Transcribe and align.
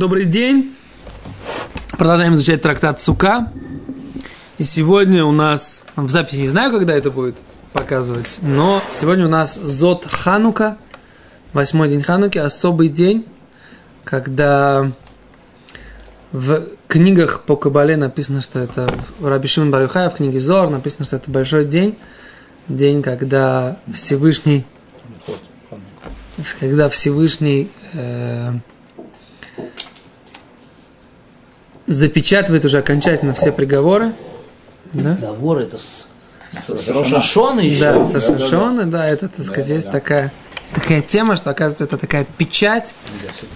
Добрый 0.00 0.24
день. 0.24 0.74
Продолжаем 1.90 2.32
изучать 2.32 2.62
трактат 2.62 3.02
Сука. 3.02 3.52
И 4.56 4.62
сегодня 4.62 5.26
у 5.26 5.30
нас, 5.30 5.84
в 5.94 6.08
записи 6.08 6.36
не 6.36 6.48
знаю, 6.48 6.72
когда 6.72 6.94
это 6.94 7.10
будет 7.10 7.36
показывать, 7.74 8.38
но 8.40 8.82
сегодня 8.88 9.26
у 9.26 9.28
нас 9.28 9.56
Зод 9.56 10.06
Ханука, 10.10 10.78
восьмой 11.52 11.90
день 11.90 12.00
Хануки, 12.00 12.38
особый 12.38 12.88
день, 12.88 13.26
когда 14.04 14.90
в 16.32 16.62
книгах 16.88 17.42
по 17.42 17.56
Кабале 17.56 17.98
написано, 17.98 18.40
что 18.40 18.58
это 18.58 18.88
в 19.18 19.28
Раби 19.28 19.48
Шимон 19.48 19.70
Барюхая, 19.70 20.08
в 20.08 20.14
книге 20.14 20.40
Зор 20.40 20.70
написано, 20.70 21.04
что 21.04 21.16
это 21.16 21.30
большой 21.30 21.66
день, 21.66 21.94
день, 22.68 23.02
когда 23.02 23.76
Всевышний, 23.92 24.64
когда 26.58 26.88
Всевышний 26.88 27.68
э, 27.92 28.54
запечатывает 31.90 32.64
уже 32.64 32.78
окончательно 32.78 33.34
все 33.34 33.50
приговоры. 33.50 34.12
Да? 34.92 35.14
Договор 35.14 35.58
это 35.58 35.76
с, 35.76 36.06
с, 36.52 36.84
с 36.84 36.88
Рошашона 36.88 37.60
еще. 37.60 37.80
Да, 37.80 38.06
с 38.06 38.14
Рошашона, 38.14 38.84
да, 38.86 39.06
это, 39.06 39.28
так 39.28 39.44
сказать, 39.44 39.68
да, 39.68 39.74
есть 39.74 39.86
да. 39.86 39.92
такая, 39.92 40.32
такая 40.72 41.02
тема, 41.02 41.34
что, 41.34 41.50
оказывается, 41.50 41.84
это 41.84 41.98
такая 41.98 42.24
печать, 42.38 42.94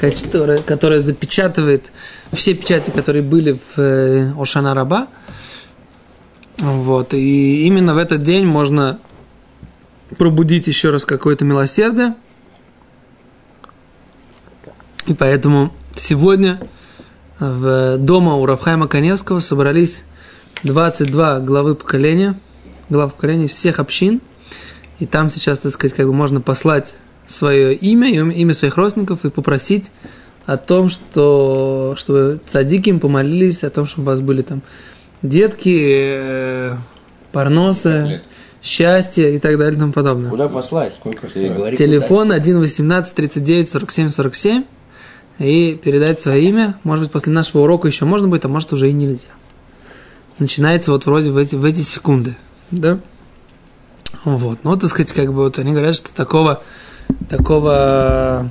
которая, 0.01 0.59
которая 0.63 1.01
запечатывает 1.01 1.93
все 2.33 2.55
печати, 2.55 2.91
которые 2.91 3.23
были 3.23 3.53
в 3.53 3.81
э, 3.81 4.33
Ошана 4.37 4.75
Раба. 4.75 5.07
Вот, 6.59 7.15
и 7.15 7.67
именно 7.67 7.95
в 7.95 7.99
этот 7.99 8.23
день 8.23 8.47
можно 8.47 8.99
пробудить 10.19 10.67
еще 10.67 10.91
раз 10.91 11.05
какое-то 11.05 11.45
милосердие. 11.45 12.15
И 15.07 15.15
поэтому 15.15 15.73
сегодня 15.97 16.61
в 17.53 17.99
дома 17.99 18.35
у 18.35 18.47
Рафхайма 18.47 18.89
Каневского 18.89 19.41
собрались 19.41 20.05
22 20.63 21.41
главы 21.41 21.75
поколения, 21.75 22.39
глав 22.89 23.15
поколения 23.15 23.49
всех 23.49 23.79
общин. 23.79 24.21
И 25.01 25.07
там 25.07 25.31
сейчас, 25.31 25.59
так 25.59 25.73
сказать, 25.73 25.95
как 25.95 26.07
бы 26.07 26.13
можно 26.13 26.41
послать 26.41 26.95
свое 27.27 27.75
имя, 27.75 28.09
имя 28.09 28.55
своих 28.55 28.77
родственников 28.77 29.25
и 29.25 29.31
попросить 29.31 29.91
о 30.47 30.57
том, 30.57 30.89
что, 30.89 31.95
чтобы 31.97 32.41
цадики 32.47 32.91
им 32.91 33.01
помолились, 33.01 33.65
о 33.65 33.71
том, 33.71 33.87
чтобы 33.87 34.03
у 34.03 34.07
вас 34.07 34.21
были 34.21 34.43
там 34.43 34.63
детки, 35.23 35.95
э, 35.95 36.77
парносы, 37.33 38.23
счастье 38.63 39.37
и 39.37 39.39
так 39.39 39.59
далее 39.59 39.77
и 39.77 39.81
тому 39.81 39.93
подобное. 39.93 40.31
Куда 40.31 40.49
послать? 40.49 40.95
Сколько 40.95 41.27
Телефон 41.29 42.33
1 42.33 42.59
18 42.61 43.15
39 43.15 43.69
47 43.69 44.09
47 44.09 44.65
и 45.39 45.79
передать 45.83 46.21
свое 46.21 46.45
имя. 46.45 46.77
Может 46.85 47.05
быть, 47.05 47.13
после 47.13 47.33
нашего 47.33 47.63
урока 47.63 47.89
еще 47.89 48.05
можно 48.05 48.29
будет, 48.29 48.45
а 48.45 48.49
может 48.49 48.73
уже 48.73 48.89
и 48.89 48.93
нельзя. 48.93 49.29
Начинается 50.39 50.93
вот 50.93 51.07
вроде 51.07 51.31
в 51.31 51.37
эти, 51.37 51.55
в 51.55 51.65
эти 51.65 51.81
секунды, 51.81 52.37
да? 52.71 52.99
Вот, 54.25 54.61
ну, 54.65 54.77
так 54.77 54.91
сказать, 54.91 55.13
как 55.13 55.29
бы 55.29 55.45
вот 55.45 55.59
они 55.59 55.73
говорят, 55.73 55.95
что 55.95 56.13
такого, 56.15 56.63
такого 57.29 58.51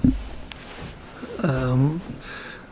э, 1.39 1.75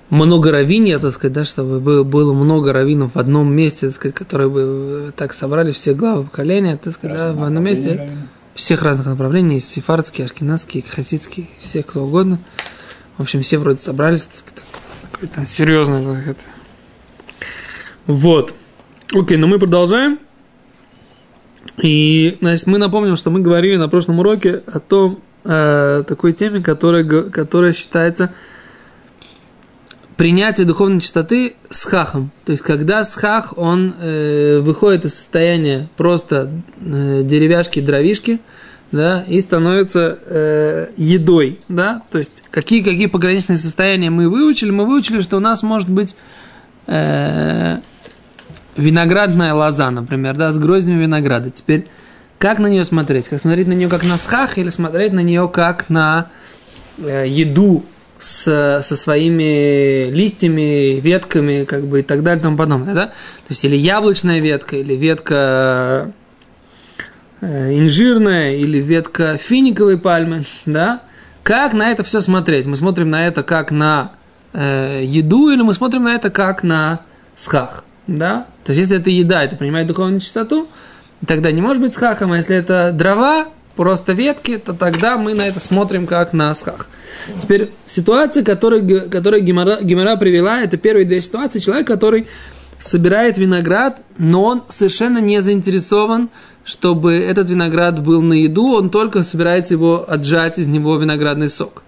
много 0.09 0.51
равиния, 0.51 0.99
так 0.99 1.11
сказать, 1.13 1.33
да, 1.33 1.43
чтобы 1.43 2.03
было 2.03 2.33
много 2.33 2.73
раввинов 2.73 3.15
в 3.15 3.19
одном 3.19 3.51
месте, 3.51 3.87
так 3.87 3.95
сказать, 3.95 4.15
которые 4.15 4.49
бы 4.49 5.13
так 5.15 5.33
собрали 5.33 5.71
все 5.71 5.93
главы 5.93 6.25
поколения, 6.25 6.77
так 6.77 6.93
сказать, 6.93 7.17
да, 7.17 7.33
в 7.33 7.43
одном 7.43 7.63
месте, 7.63 7.95
раввин. 7.95 8.29
всех 8.53 8.83
разных 8.83 9.07
направлений, 9.07 9.59
сефардские, 9.59 10.25
ашкенадские, 10.25 10.83
хасидские, 10.87 11.47
всех 11.61 11.87
кто 11.87 12.03
угодно– 12.03 12.39
в 13.17 13.21
общем, 13.21 13.41
все 13.41 13.57
вроде 13.57 13.79
собрались, 13.79 14.27
такой 15.11 15.27
там 15.27 15.45
серьезный 15.45 16.01
это. 16.25 16.41
Вот. 18.07 18.53
Окей, 19.13 19.37
но 19.37 19.47
мы 19.47 19.59
продолжаем. 19.59 20.19
И, 21.77 22.37
значит, 22.41 22.67
мы 22.67 22.77
напомним, 22.77 23.15
что 23.15 23.29
мы 23.29 23.39
говорили 23.41 23.75
на 23.75 23.87
прошлом 23.87 24.19
уроке 24.19 24.63
о 24.67 24.79
том, 24.79 25.21
э, 25.43 26.03
такой 26.07 26.33
теме, 26.33 26.61
которая, 26.61 27.03
которая 27.03 27.73
считается 27.73 28.33
принятие 30.17 30.67
духовной 30.67 31.01
чистоты 31.01 31.55
с 31.69 31.85
хахом. 31.85 32.31
То 32.45 32.51
есть, 32.51 32.63
когда 32.63 33.03
схах, 33.03 33.57
он 33.57 33.95
э, 33.99 34.59
выходит 34.59 35.05
из 35.05 35.15
состояния 35.15 35.89
просто 35.97 36.51
э, 36.79 37.21
деревяшки, 37.23 37.79
дровишки– 37.79 38.39
да, 38.91 39.23
и 39.27 39.39
становится 39.41 40.19
э, 40.25 40.87
едой, 40.97 41.59
да, 41.69 42.01
то 42.11 42.17
есть 42.17 42.43
какие, 42.51 42.81
какие 42.81 43.05
пограничные 43.07 43.57
состояния 43.57 44.09
мы 44.09 44.29
выучили, 44.29 44.71
мы 44.71 44.85
выучили, 44.85 45.21
что 45.21 45.37
у 45.37 45.39
нас 45.39 45.63
может 45.63 45.89
быть 45.89 46.15
э, 46.87 47.77
виноградная 48.75 49.53
лоза, 49.53 49.91
например, 49.91 50.35
да, 50.35 50.51
с 50.51 50.59
гроздями 50.59 51.01
винограда. 51.01 51.49
Теперь, 51.49 51.87
как 52.37 52.59
на 52.59 52.67
нее 52.67 52.83
смотреть? 52.83 53.29
Как 53.29 53.41
смотреть 53.41 53.67
на 53.67 53.73
нее 53.73 53.87
как 53.87 54.03
на 54.03 54.17
схах 54.17 54.57
или 54.57 54.69
смотреть 54.69 55.13
на 55.13 55.21
нее 55.21 55.47
как 55.47 55.89
на 55.89 56.29
э, 56.97 57.25
еду 57.27 57.85
с, 58.19 58.81
со 58.83 58.95
своими 58.95 60.11
листьями, 60.11 60.99
ветками, 60.99 61.63
как 61.65 61.85
бы 61.85 62.01
и 62.01 62.03
так 62.03 62.23
далее 62.23 62.39
и 62.39 62.43
тому 62.43 62.57
подобное, 62.57 62.93
да? 62.93 63.05
То 63.07 63.49
есть, 63.49 63.63
или 63.63 63.75
яблочная 63.75 64.39
ветка, 64.39 64.75
или 64.75 64.93
ветка 64.95 66.11
инжирная 67.41 68.55
или 68.55 68.77
ветка 68.77 69.37
финиковой 69.37 69.97
пальмы, 69.97 70.43
да, 70.65 71.01
как 71.43 71.73
на 71.73 71.91
это 71.91 72.03
все 72.03 72.21
смотреть? 72.21 72.67
Мы 72.67 72.75
смотрим 72.75 73.09
на 73.09 73.27
это 73.27 73.43
как 73.43 73.71
на 73.71 74.11
э, 74.53 75.01
еду 75.03 75.49
или 75.49 75.61
мы 75.61 75.73
смотрим 75.73 76.03
на 76.03 76.13
это 76.13 76.29
как 76.29 76.63
на 76.63 76.99
схах, 77.35 77.83
да? 78.07 78.45
То 78.63 78.71
есть, 78.71 78.81
если 78.81 78.97
это 78.97 79.09
еда, 79.09 79.43
это 79.43 79.55
принимает 79.55 79.87
духовную 79.87 80.19
чистоту, 80.19 80.67
тогда 81.25 81.51
не 81.51 81.61
может 81.61 81.81
быть 81.81 81.93
схахом, 81.93 82.31
а 82.31 82.37
если 82.37 82.55
это 82.55 82.91
дрова, 82.93 83.47
просто 83.75 84.13
ветки, 84.13 84.57
то 84.57 84.73
тогда 84.73 85.17
мы 85.17 85.33
на 85.33 85.43
это 85.43 85.59
смотрим 85.59 86.05
как 86.05 86.33
на 86.33 86.53
схах. 86.53 86.87
Теперь 87.39 87.71
ситуация, 87.87 88.43
которую, 88.43 89.09
которую 89.09 89.41
Гимара, 89.41 89.79
Гимара 89.81 90.15
привела, 90.17 90.59
это 90.59 90.77
первые 90.77 91.05
две 91.05 91.19
ситуации. 91.19 91.59
Человек, 91.59 91.87
который 91.87 92.27
собирает 92.77 93.37
виноград, 93.37 94.03
но 94.17 94.43
он 94.43 94.63
совершенно 94.69 95.19
не 95.19 95.41
заинтересован 95.41 96.29
чтобы 96.63 97.13
этот 97.13 97.49
виноград 97.49 98.01
был 98.01 98.21
на 98.21 98.33
еду, 98.33 98.73
он 98.75 98.89
только 98.89 99.23
собирается 99.23 99.73
его 99.73 100.05
отжать 100.07 100.59
из 100.59 100.67
него 100.67 100.95
виноградный 100.97 101.49
сок. 101.49 101.83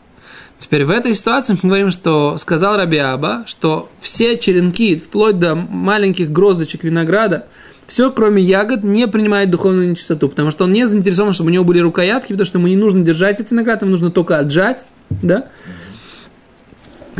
Теперь 0.57 0.85
в 0.85 0.91
этой 0.91 1.13
ситуации 1.13 1.57
мы 1.61 1.69
говорим, 1.69 1.89
что 1.89 2.37
сказал 2.37 2.77
Рабиаба, 2.77 3.43
что 3.47 3.89
все 4.01 4.37
черенки, 4.37 4.95
вплоть 4.95 5.37
до 5.37 5.55
маленьких 5.55 6.31
гроздочек 6.31 6.83
винограда, 6.83 7.47
все, 7.85 8.11
кроме 8.11 8.41
ягод, 8.41 8.83
не 8.83 9.07
принимает 9.07 9.51
духовную 9.51 9.89
нечистоту, 9.89 10.29
потому 10.29 10.51
что 10.51 10.63
он 10.63 10.71
не 10.71 10.87
заинтересован, 10.87 11.33
чтобы 11.33 11.49
у 11.49 11.53
него 11.53 11.65
были 11.65 11.79
рукоятки, 11.79 12.31
потому 12.31 12.45
что 12.45 12.59
ему 12.59 12.67
не 12.67 12.77
нужно 12.77 13.03
держать 13.03 13.39
этот 13.39 13.51
виноград, 13.51 13.81
ему 13.81 13.91
нужно 13.91 14.09
только 14.09 14.39
отжать, 14.39 14.85
да? 15.09 15.49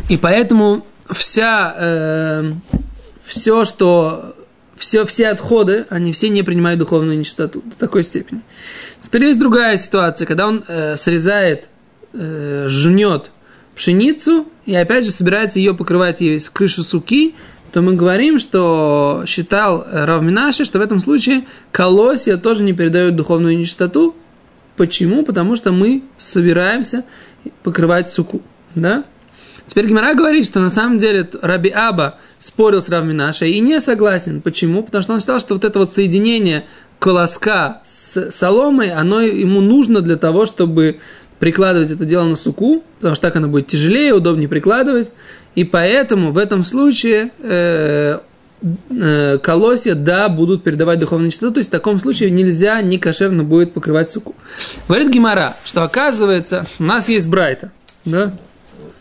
И 0.10 0.18
поэтому 0.18 0.86
вся, 1.12 1.76
э, 1.78 2.52
все, 3.26 3.66
что 3.66 4.36
все, 4.84 5.06
все 5.06 5.30
отходы, 5.30 5.86
они 5.90 6.12
все 6.12 6.28
не 6.28 6.44
принимают 6.44 6.78
духовную 6.78 7.18
нечистоту 7.18 7.62
до 7.62 7.76
такой 7.78 8.04
степени. 8.04 8.42
Теперь 9.00 9.24
есть 9.24 9.40
другая 9.40 9.78
ситуация, 9.78 10.26
когда 10.26 10.46
он 10.46 10.66
э, 10.68 10.98
срезает, 10.98 11.70
э, 12.12 12.66
жнет 12.68 13.32
пшеницу 13.76 14.46
и 14.66 14.76
опять 14.76 15.06
же 15.06 15.12
собирается 15.12 15.60
ее 15.60 15.74
покрывать 15.74 16.20
ей 16.20 16.38
с 16.38 16.50
крышу 16.50 16.84
суки, 16.84 17.34
то 17.72 17.82
мы 17.82 17.94
говорим, 17.94 18.40
что 18.40 19.24
считал 19.26 19.88
Равминаши, 19.90 20.66
что 20.66 20.80
в 20.80 20.82
этом 20.82 21.00
случае 21.00 21.46
колосья 21.72 22.36
тоже 22.36 22.64
не 22.64 22.74
передают 22.74 23.16
духовную 23.16 23.58
нечистоту. 23.58 24.16
Почему? 24.76 25.24
Потому 25.24 25.56
что 25.56 25.72
мы 25.72 26.04
собираемся 26.18 27.06
покрывать 27.64 28.10
суку. 28.10 28.42
Да? 28.76 29.06
Теперь 29.68 29.88
Гимара 29.88 30.14
говорит, 30.14 30.46
что 30.46 30.60
на 30.60 30.70
самом 30.70 30.98
деле 30.98 31.28
Раби 31.42 31.70
Аба 31.70 32.16
спорил 32.38 32.82
с 32.82 32.90
Равминашей 32.90 33.52
и 33.52 33.60
не 33.60 33.80
согласен. 33.80 34.42
Почему? 34.42 34.84
Потому 34.84 35.02
что 35.02 35.14
он 35.14 35.20
считал, 35.20 35.40
что 35.40 35.54
вот 35.56 35.64
это 35.64 35.80
вот 35.80 35.92
соединение 35.92 36.66
колоска 37.00 37.82
с 37.84 38.32
соломой, 38.32 38.92
оно 38.92 39.22
ему 39.22 39.62
нужно 39.62 40.02
для 40.02 40.16
того, 40.16 40.46
чтобы 40.46 41.00
прикладывать 41.40 41.92
это 41.92 42.06
дело 42.06 42.24
на 42.24 42.36
суку, 42.36 42.84
потому 43.00 43.16
что 43.16 43.28
так 43.28 43.36
оно 43.36 43.50
будет 43.50 43.68
тяжелее, 43.68 44.14
удобнее 44.14 44.48
прикладывать. 44.48 45.12
И 45.56 45.66
поэтому 45.66 46.32
в 46.32 46.38
этом 46.38 46.64
случае 46.64 47.32
э, 47.42 48.20
э, 48.90 49.38
колосья, 49.40 49.96
да, 49.96 50.30
будут 50.30 50.64
передавать 50.64 51.00
духовную 51.00 51.32
чистоту, 51.32 51.56
то 51.56 51.58
есть 51.60 51.70
в 51.70 51.72
таком 51.72 52.00
случае 52.00 52.32
нельзя, 52.32 52.82
не 52.82 52.98
кошерно 52.98 53.44
будет 53.44 53.74
покрывать 53.74 54.10
суку. 54.10 54.36
Говорит 54.88 55.10
Гимара, 55.10 55.56
что 55.66 55.84
оказывается, 55.84 56.66
у 56.80 56.84
нас 56.84 57.10
есть 57.10 57.28
брайта, 57.28 57.72
да, 58.06 58.34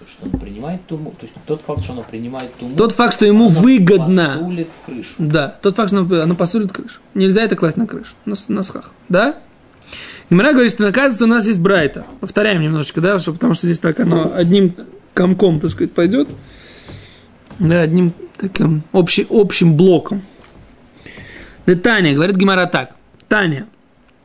что 0.08 0.26
он 0.26 0.32
принимает 0.38 0.86
туму, 0.86 1.10
то 1.10 1.26
есть 1.26 1.34
тот 1.46 1.62
факт, 1.62 1.84
что 1.84 1.92
он 1.92 2.04
принимает 2.04 2.54
туму, 2.54 2.76
тот 2.76 2.92
факт, 2.92 3.14
что 3.14 3.26
ему 3.26 3.48
выгодно, 3.48 4.36
посулит 4.38 4.68
крышу. 4.86 5.14
Да, 5.18 5.56
тот 5.62 5.76
факт, 5.76 5.90
что 5.90 5.98
оно, 5.98 6.22
оно 6.22 6.34
посулит 6.34 6.72
крышу. 6.72 7.00
Нельзя 7.14 7.42
это 7.42 7.56
класть 7.56 7.76
на 7.76 7.86
крышу, 7.86 8.14
на, 8.24 8.34
на 8.48 8.62
схах, 8.62 8.92
да? 9.08 9.36
Гимара 10.30 10.52
говорит, 10.52 10.72
что 10.72 10.86
оказывается 10.88 11.24
у 11.24 11.28
нас 11.28 11.46
есть 11.46 11.58
брайта. 11.58 12.06
Повторяем 12.20 12.62
немножечко, 12.62 13.00
да, 13.00 13.18
что, 13.18 13.32
потому 13.34 13.54
что 13.54 13.66
здесь 13.66 13.78
так 13.78 14.00
оно 14.00 14.32
одним 14.34 14.74
комком, 15.14 15.58
так 15.58 15.70
сказать, 15.70 15.92
пойдет. 15.92 16.28
Да, 17.58 17.82
одним 17.82 18.14
таким 18.38 18.82
общий, 18.92 19.26
общим 19.28 19.76
блоком. 19.76 20.22
Да 21.66 21.74
Таня, 21.74 22.14
говорит 22.14 22.36
Гимара 22.36 22.66
так. 22.66 22.96
Таня, 23.28 23.66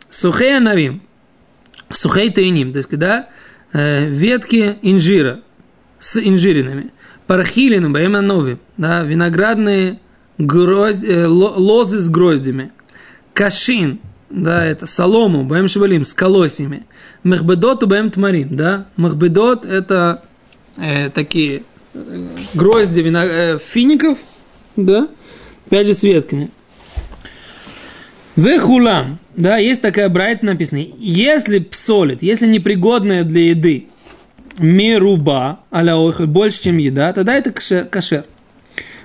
сухей 0.09 0.59
навим, 0.59 1.01
сухей 1.89 2.31
таиним, 2.31 2.71
то 2.71 2.77
есть 2.77 2.89
когда 2.89 3.27
э, 3.73 4.05
ветки 4.05 4.77
инжира 4.81 5.41
с 5.99 6.19
инжиринами, 6.19 6.91
пархилину, 7.27 7.91
баема 7.91 8.21
нови, 8.21 8.57
да, 8.77 9.03
виноградные 9.03 9.99
грозд, 10.37 11.03
э, 11.03 11.25
лозы 11.27 11.99
с 11.99 12.09
гроздями, 12.09 12.71
кашин, 13.33 13.99
да, 14.29 14.65
это 14.65 14.87
солому, 14.87 15.43
баем 15.43 15.67
шевалим, 15.67 16.03
с 16.03 16.13
колосьями, 16.13 16.85
махбедот 17.23 17.83
баем 17.85 18.11
тмарим, 18.11 18.55
да, 18.55 18.87
махбедот 18.95 19.65
это 19.65 20.23
э, 20.77 21.09
такие 21.09 21.63
э, 21.93 22.27
грозди 22.53 23.01
вина, 23.01 23.25
э, 23.25 23.59
фиников, 23.59 24.17
да, 24.75 25.07
опять 25.65 25.87
же 25.87 25.93
с 25.93 26.03
ветками. 26.03 26.51
Вехулам, 28.35 29.17
да, 29.35 29.57
есть 29.57 29.81
такая 29.81 30.09
брайт 30.09 30.43
написано, 30.43 30.77
если 30.99 31.59
псолит, 31.59 32.21
если 32.21 32.45
непригодная 32.45 33.23
для 33.23 33.49
еды, 33.49 33.87
меруба, 34.59 35.59
аля 35.71 35.95
больше, 36.25 36.63
чем 36.63 36.77
еда, 36.77 37.13
тогда 37.13 37.35
это 37.35 37.51
кашер. 37.51 38.25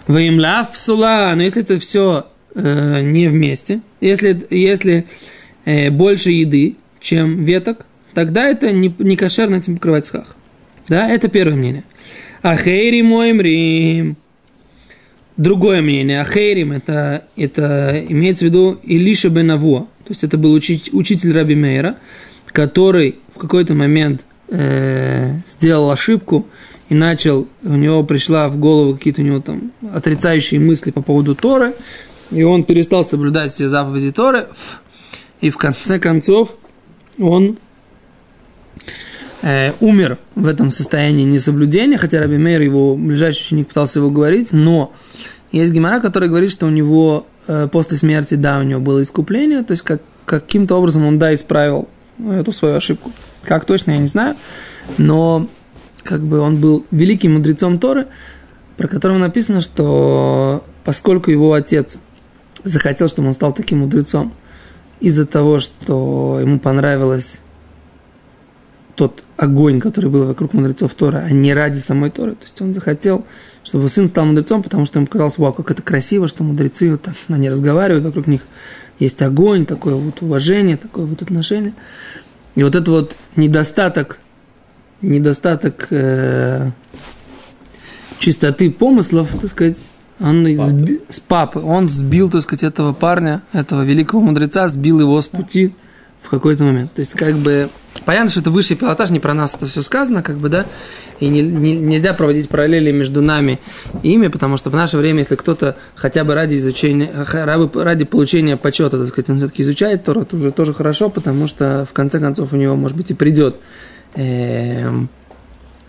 Ваимлав 0.07 0.73
псула, 0.73 1.33
но 1.37 1.43
если 1.43 1.63
это 1.63 1.79
все 1.79 2.27
э, 2.55 3.01
не 3.03 3.29
вместе, 3.29 3.81
если, 4.01 4.45
если 4.51 5.07
э, 5.65 5.91
больше 5.91 6.31
еды, 6.33 6.77
чем 7.01 7.45
веток, 7.45 7.87
тогда 8.15 8.49
это 8.49 8.73
не, 8.73 8.93
не 8.99 9.17
кошерно 9.17 9.57
этим 9.57 9.77
покрывать 9.77 10.07
схах. 10.07 10.37
Да, 10.89 11.09
это 11.09 11.29
первое 11.29 11.57
мнение. 11.57 11.85
Ахейри 12.43 13.03
моим 13.03 13.41
рим. 13.41 14.17
Другое 15.37 15.81
мнение. 15.83 16.21
Ахейрим 16.21 16.73
это, 16.73 17.25
это 17.37 18.05
имеется 18.09 18.45
в 18.45 18.49
виду 18.49 18.81
Илиша 18.83 19.29
Бенавуа. 19.29 19.83
То 20.05 20.11
есть 20.11 20.25
это 20.25 20.37
был 20.37 20.53
учить, 20.53 20.91
учитель 20.93 21.33
Раби 21.33 21.55
Мейра, 21.55 21.97
который 22.47 23.17
в 23.35 23.39
какой-то 23.39 23.75
момент 23.75 24.25
э, 24.49 25.35
сделал 25.49 25.91
ошибку 25.91 26.47
и 26.89 26.95
начал, 26.95 27.49
у 27.63 27.75
него 27.75 28.05
пришла 28.05 28.49
в 28.49 28.59
голову 28.59 28.95
какие-то 28.95 29.23
у 29.23 29.25
него 29.25 29.41
там 29.41 29.73
отрицающие 29.93 30.61
мысли 30.61 30.91
по 30.91 31.03
поводу 31.03 31.35
Торы, 31.35 31.75
и 32.31 32.43
он 32.43 32.65
перестал 32.65 33.05
соблюдать 33.05 33.53
все 33.53 33.69
заповеди 33.69 34.13
Торы, 34.13 34.49
и 35.41 35.51
в 35.51 35.57
конце 35.57 35.99
концов 35.99 36.57
он 37.19 37.59
э, 39.43 39.73
умер 39.81 40.19
в 40.35 40.47
этом 40.47 40.71
состоянии 40.71 41.25
несоблюдения, 41.25 41.99
хотя 41.99 42.21
Раби 42.21 42.39
Мейр, 42.39 42.61
его 42.61 42.97
ближайший 42.97 43.41
ученик, 43.41 43.69
пытался 43.69 43.99
его 43.99 44.11
говорить, 44.11 44.53
но 44.53 44.93
есть 45.51 45.73
гемора, 45.73 46.01
который 46.01 46.29
говорит, 46.29 46.51
что 46.51 46.67
у 46.67 46.71
него 46.71 47.27
э, 47.47 47.69
после 47.71 47.97
смерти, 47.97 48.35
да, 48.35 48.59
у 48.59 48.63
него 48.63 48.81
было 48.81 49.03
искупление, 49.03 49.63
то 49.63 49.73
есть 49.73 49.83
как, 49.83 50.03
каким-то 50.25 50.77
образом 50.77 51.05
он, 51.05 51.19
да, 51.19 51.35
исправил 51.35 51.89
эту 52.19 52.53
свою 52.53 52.77
ошибку. 52.77 53.13
Как 53.43 53.65
точно, 53.65 53.93
я 53.93 53.99
не 53.99 54.07
знаю, 54.07 54.37
но 54.99 55.49
как 56.03 56.23
бы 56.23 56.41
он 56.41 56.61
был 56.61 56.85
великим 56.91 57.35
мудрецом 57.35 57.79
Торы, 57.79 58.07
про 58.77 58.89
которого 58.89 59.19
написано, 59.19 59.61
что 59.61 60.65
поскольку 60.85 61.31
его 61.31 61.53
отец 61.53 61.99
захотел, 62.65 63.09
чтобы 63.09 63.29
он 63.29 63.35
стал 63.35 63.53
таким 63.53 63.81
мудрецом, 63.81 64.33
из-за 65.01 65.27
того, 65.27 65.59
что 65.59 66.39
ему 66.41 66.61
понравилось 66.61 67.41
тот 68.95 69.25
огонь, 69.37 69.81
который 69.81 70.11
был 70.11 70.27
вокруг 70.27 70.53
мудрецов 70.53 70.95
Тора, 70.95 71.25
а 71.27 71.31
не 71.33 71.55
ради 71.55 71.79
самой 71.79 72.11
Торы. 72.11 72.33
То 72.33 72.45
есть 72.45 72.61
он 72.61 72.73
захотел, 72.73 73.25
чтобы 73.65 73.89
сын 73.89 74.07
стал 74.07 74.27
мудрецом, 74.27 74.63
потому 74.63 74.85
что 74.85 74.99
ему 74.99 75.07
показалось, 75.07 75.39
вау, 75.39 75.53
как 75.53 75.71
это 75.71 75.83
красиво, 75.83 76.29
что 76.29 76.45
мудрецы, 76.45 76.91
вот, 76.91 77.03
там, 77.03 77.15
они 77.29 77.51
разговаривают, 77.51 78.05
вокруг 78.05 78.27
них 78.27 78.43
есть 78.99 79.21
огонь, 79.23 79.67
такое 79.67 79.95
вот 79.95 80.23
уважение, 80.23 80.77
такое 80.77 81.07
вот 81.07 81.23
отношение. 81.23 81.75
И 82.55 82.63
вот 82.63 82.75
это 82.75 82.91
вот 82.91 83.17
недостаток, 83.37 84.19
недостаток 85.01 85.89
э, 85.91 86.71
чистоты 88.19 88.71
помыслов, 88.71 89.31
так 89.41 89.51
сказать, 89.51 89.79
он 90.21 90.45
папы. 90.45 90.69
Сби, 90.69 91.01
с 91.09 91.21
папы, 91.21 91.59
он 91.61 91.89
сбил, 91.89 92.31
так 92.31 92.43
сказать, 92.43 92.65
этого 92.65 92.93
парня, 92.93 93.43
этого 93.53 93.83
великого 93.83 94.23
мудреца, 94.23 94.69
сбил 94.69 95.01
его 95.01 95.21
с 95.21 95.29
пути 95.29 95.75
в 96.23 96.31
какой-то 96.31 96.65
момент. 96.65 96.93
То 96.95 97.01
есть, 97.01 97.15
как 97.15 97.35
бы, 97.35 97.69
понятно, 98.05 98.31
что 98.31 98.41
это 98.41 98.51
высший 98.51 98.77
пилотаж, 98.77 99.11
не 99.11 99.21
про 99.21 99.35
нас 99.35 99.55
это 99.55 99.67
все 99.67 99.83
сказано, 99.83 100.23
как 100.23 100.37
бы, 100.37 100.49
да, 100.49 100.67
и 101.21 101.29
не, 101.29 101.43
не, 101.43 101.77
нельзя 101.77 102.15
проводить 102.15 102.49
параллели 102.49 102.93
между 102.93 103.21
нами 103.21 103.59
и 104.03 104.13
ими, 104.13 104.29
потому 104.29 104.57
что 104.57 104.71
в 104.71 104.75
наше 104.75 104.97
время, 104.97 105.21
если 105.21 105.35
кто-то 105.35 105.77
хотя 105.95 106.25
бы 106.25 106.35
ради 106.35 106.55
изучения, 106.57 107.11
ради, 107.33 108.05
получения 108.05 108.57
почета, 108.57 108.99
так 108.99 109.09
сказать, 109.09 109.31
он 109.31 109.39
все-таки 109.39 109.63
изучает 109.63 110.05
Тору, 110.05 110.23
это 110.23 110.37
уже 110.37 110.53
тоже 110.53 110.73
хорошо, 110.73 111.11
потому 111.11 111.47
что, 111.47 111.87
в 111.89 111.93
конце 111.93 112.21
концов, 112.21 112.53
у 112.53 112.57
него, 112.57 112.77
может 112.77 112.97
быть, 112.97 113.11
и 113.11 113.15
придет 113.15 113.57
э, 114.15 114.89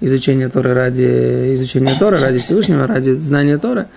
изучение 0.01 0.49
Торы 0.49 0.73
ради 0.73 1.53
изучения 1.53 1.95
Торы, 1.99 2.19
ради 2.19 2.39
Всевышнего, 2.39 2.87
ради 2.87 3.11
знания 3.11 3.59
Торы, 3.59 3.87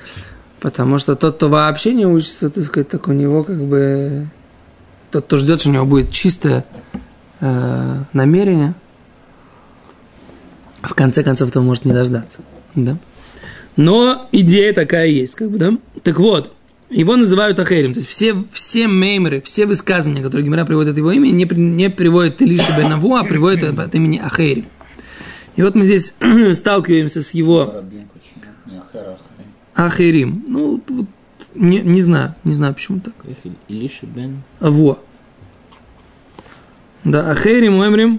потому 0.60 0.98
что 0.98 1.16
тот, 1.16 1.36
кто 1.36 1.48
вообще 1.48 1.94
не 1.94 2.06
учится, 2.06 2.50
так 2.50 2.62
сказать, 2.64 2.88
так 2.88 3.08
у 3.08 3.12
него 3.12 3.42
как 3.42 3.62
бы 3.64 4.26
тот, 5.16 5.24
кто 5.24 5.36
ждет, 5.38 5.60
что 5.60 5.70
у 5.70 5.72
него 5.72 5.86
будет 5.86 6.10
чистое 6.10 6.64
э, 7.40 7.94
намерение, 8.12 8.74
в 10.82 10.94
конце 10.94 11.22
концов 11.22 11.48
этого 11.48 11.62
может 11.62 11.84
не 11.84 11.92
дождаться. 11.92 12.40
Да? 12.74 12.98
Но 13.76 14.28
идея 14.32 14.72
такая 14.74 15.06
есть, 15.06 15.34
как 15.34 15.50
бы, 15.50 15.58
да? 15.58 15.72
Так 16.02 16.18
вот, 16.18 16.52
его 16.90 17.16
называют 17.16 17.58
Ахерим. 17.58 17.92
То 17.92 18.00
есть 18.00 18.08
все, 18.08 18.44
все 18.52 18.86
меймеры, 18.86 19.40
все 19.40 19.66
высказывания, 19.66 20.22
которые 20.22 20.44
Гимара 20.44 20.64
приводит 20.64 20.92
от 20.92 20.98
его 20.98 21.10
имени, 21.10 21.32
не, 21.32 21.44
не 21.44 21.90
приводят 21.90 22.40
Илиша 22.42 22.76
Бенаву, 22.76 23.16
а 23.16 23.24
приводят 23.24 23.78
от 23.78 23.94
имени 23.94 24.18
Ахерим. 24.18 24.66
И 25.56 25.62
вот 25.62 25.74
мы 25.74 25.84
здесь 25.84 26.12
сталкиваемся 26.52 27.22
с 27.22 27.30
его 27.32 27.74
Ахерим. 29.74 30.44
Ну, 30.46 30.82
вот, 30.86 31.06
не, 31.54 31.80
не 31.80 32.02
знаю, 32.02 32.34
не 32.44 32.54
знаю, 32.54 32.74
почему 32.74 33.00
так. 33.00 33.14
Илиша 33.68 34.06
Бен. 34.06 34.42
Во. 34.60 34.98
Да, 37.06 37.30
Ахерим 37.30 37.80
Эмрим. 37.80 38.18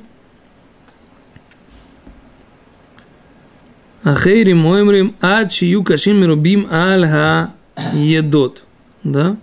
Ахейрим 4.01 4.65
Эмрим 4.65 5.13
ад 5.19 5.51
чию 5.51 5.83
кашим 5.83 6.23
рубим 6.23 6.65
аль 6.71 7.05
ха 7.05 7.53
едот. 7.91 8.63
Да? 9.03 9.35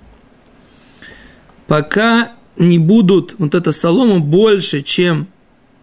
Пока 1.67 2.33
не 2.57 2.79
будут 2.79 3.35
вот 3.37 3.55
эта 3.55 3.73
солома 3.73 4.21
больше, 4.21 4.81
чем 4.81 5.27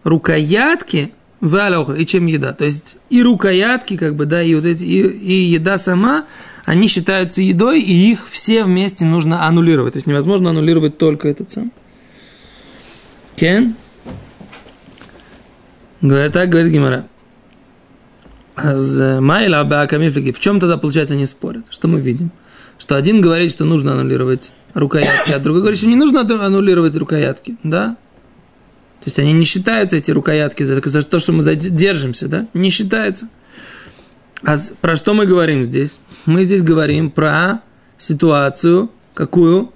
рукоятки, 0.02 1.12
и 1.40 2.06
чем 2.06 2.26
еда. 2.26 2.54
То 2.54 2.64
есть 2.64 2.96
и 3.10 3.22
рукоятки, 3.22 3.96
как 3.96 4.16
бы, 4.16 4.26
да, 4.26 4.42
и 4.42 4.56
вот 4.56 4.64
эти, 4.64 4.82
и, 4.82 5.02
и 5.06 5.34
еда 5.52 5.78
сама, 5.78 6.26
они 6.64 6.88
считаются 6.88 7.42
едой, 7.42 7.80
и 7.80 8.10
их 8.10 8.26
все 8.28 8.64
вместе 8.64 9.04
нужно 9.04 9.46
аннулировать. 9.46 9.92
То 9.92 9.98
есть 9.98 10.08
невозможно 10.08 10.50
аннулировать 10.50 10.98
только 10.98 11.28
этот 11.28 11.52
сам. 11.52 11.70
Кен? 13.36 13.74
Говорит, 16.00 16.32
так 16.32 16.48
говорит 16.48 16.72
Гимара. 16.72 17.06
Майла 18.56 19.64
В 19.64 20.38
чем 20.40 20.60
тогда, 20.60 20.76
получается, 20.76 21.14
они 21.14 21.26
спорят? 21.26 21.64
Что 21.70 21.88
мы 21.88 22.00
видим? 22.00 22.30
Что 22.78 22.96
один 22.96 23.20
говорит, 23.20 23.50
что 23.50 23.64
нужно 23.64 23.92
аннулировать 23.92 24.50
рукоятки, 24.74 25.30
а 25.30 25.38
другой 25.38 25.62
говорит, 25.62 25.78
что 25.78 25.88
не 25.88 25.96
нужно 25.96 26.20
аннулировать 26.20 26.96
рукоятки, 26.96 27.56
да? 27.62 27.96
То 29.00 29.06
есть 29.06 29.18
они 29.18 29.32
не 29.32 29.44
считаются, 29.44 29.96
эти 29.96 30.10
рукоятки, 30.10 30.62
за, 30.62 31.02
то, 31.02 31.18
что 31.18 31.32
мы 31.32 31.42
держимся, 31.54 32.28
да? 32.28 32.46
Не 32.54 32.70
считается. 32.70 33.28
А 34.44 34.56
про 34.80 34.96
что 34.96 35.14
мы 35.14 35.26
говорим 35.26 35.64
здесь? 35.64 35.98
Мы 36.26 36.44
здесь 36.44 36.62
говорим 36.62 37.10
про 37.10 37.62
ситуацию, 37.98 38.90
какую? 39.14 39.72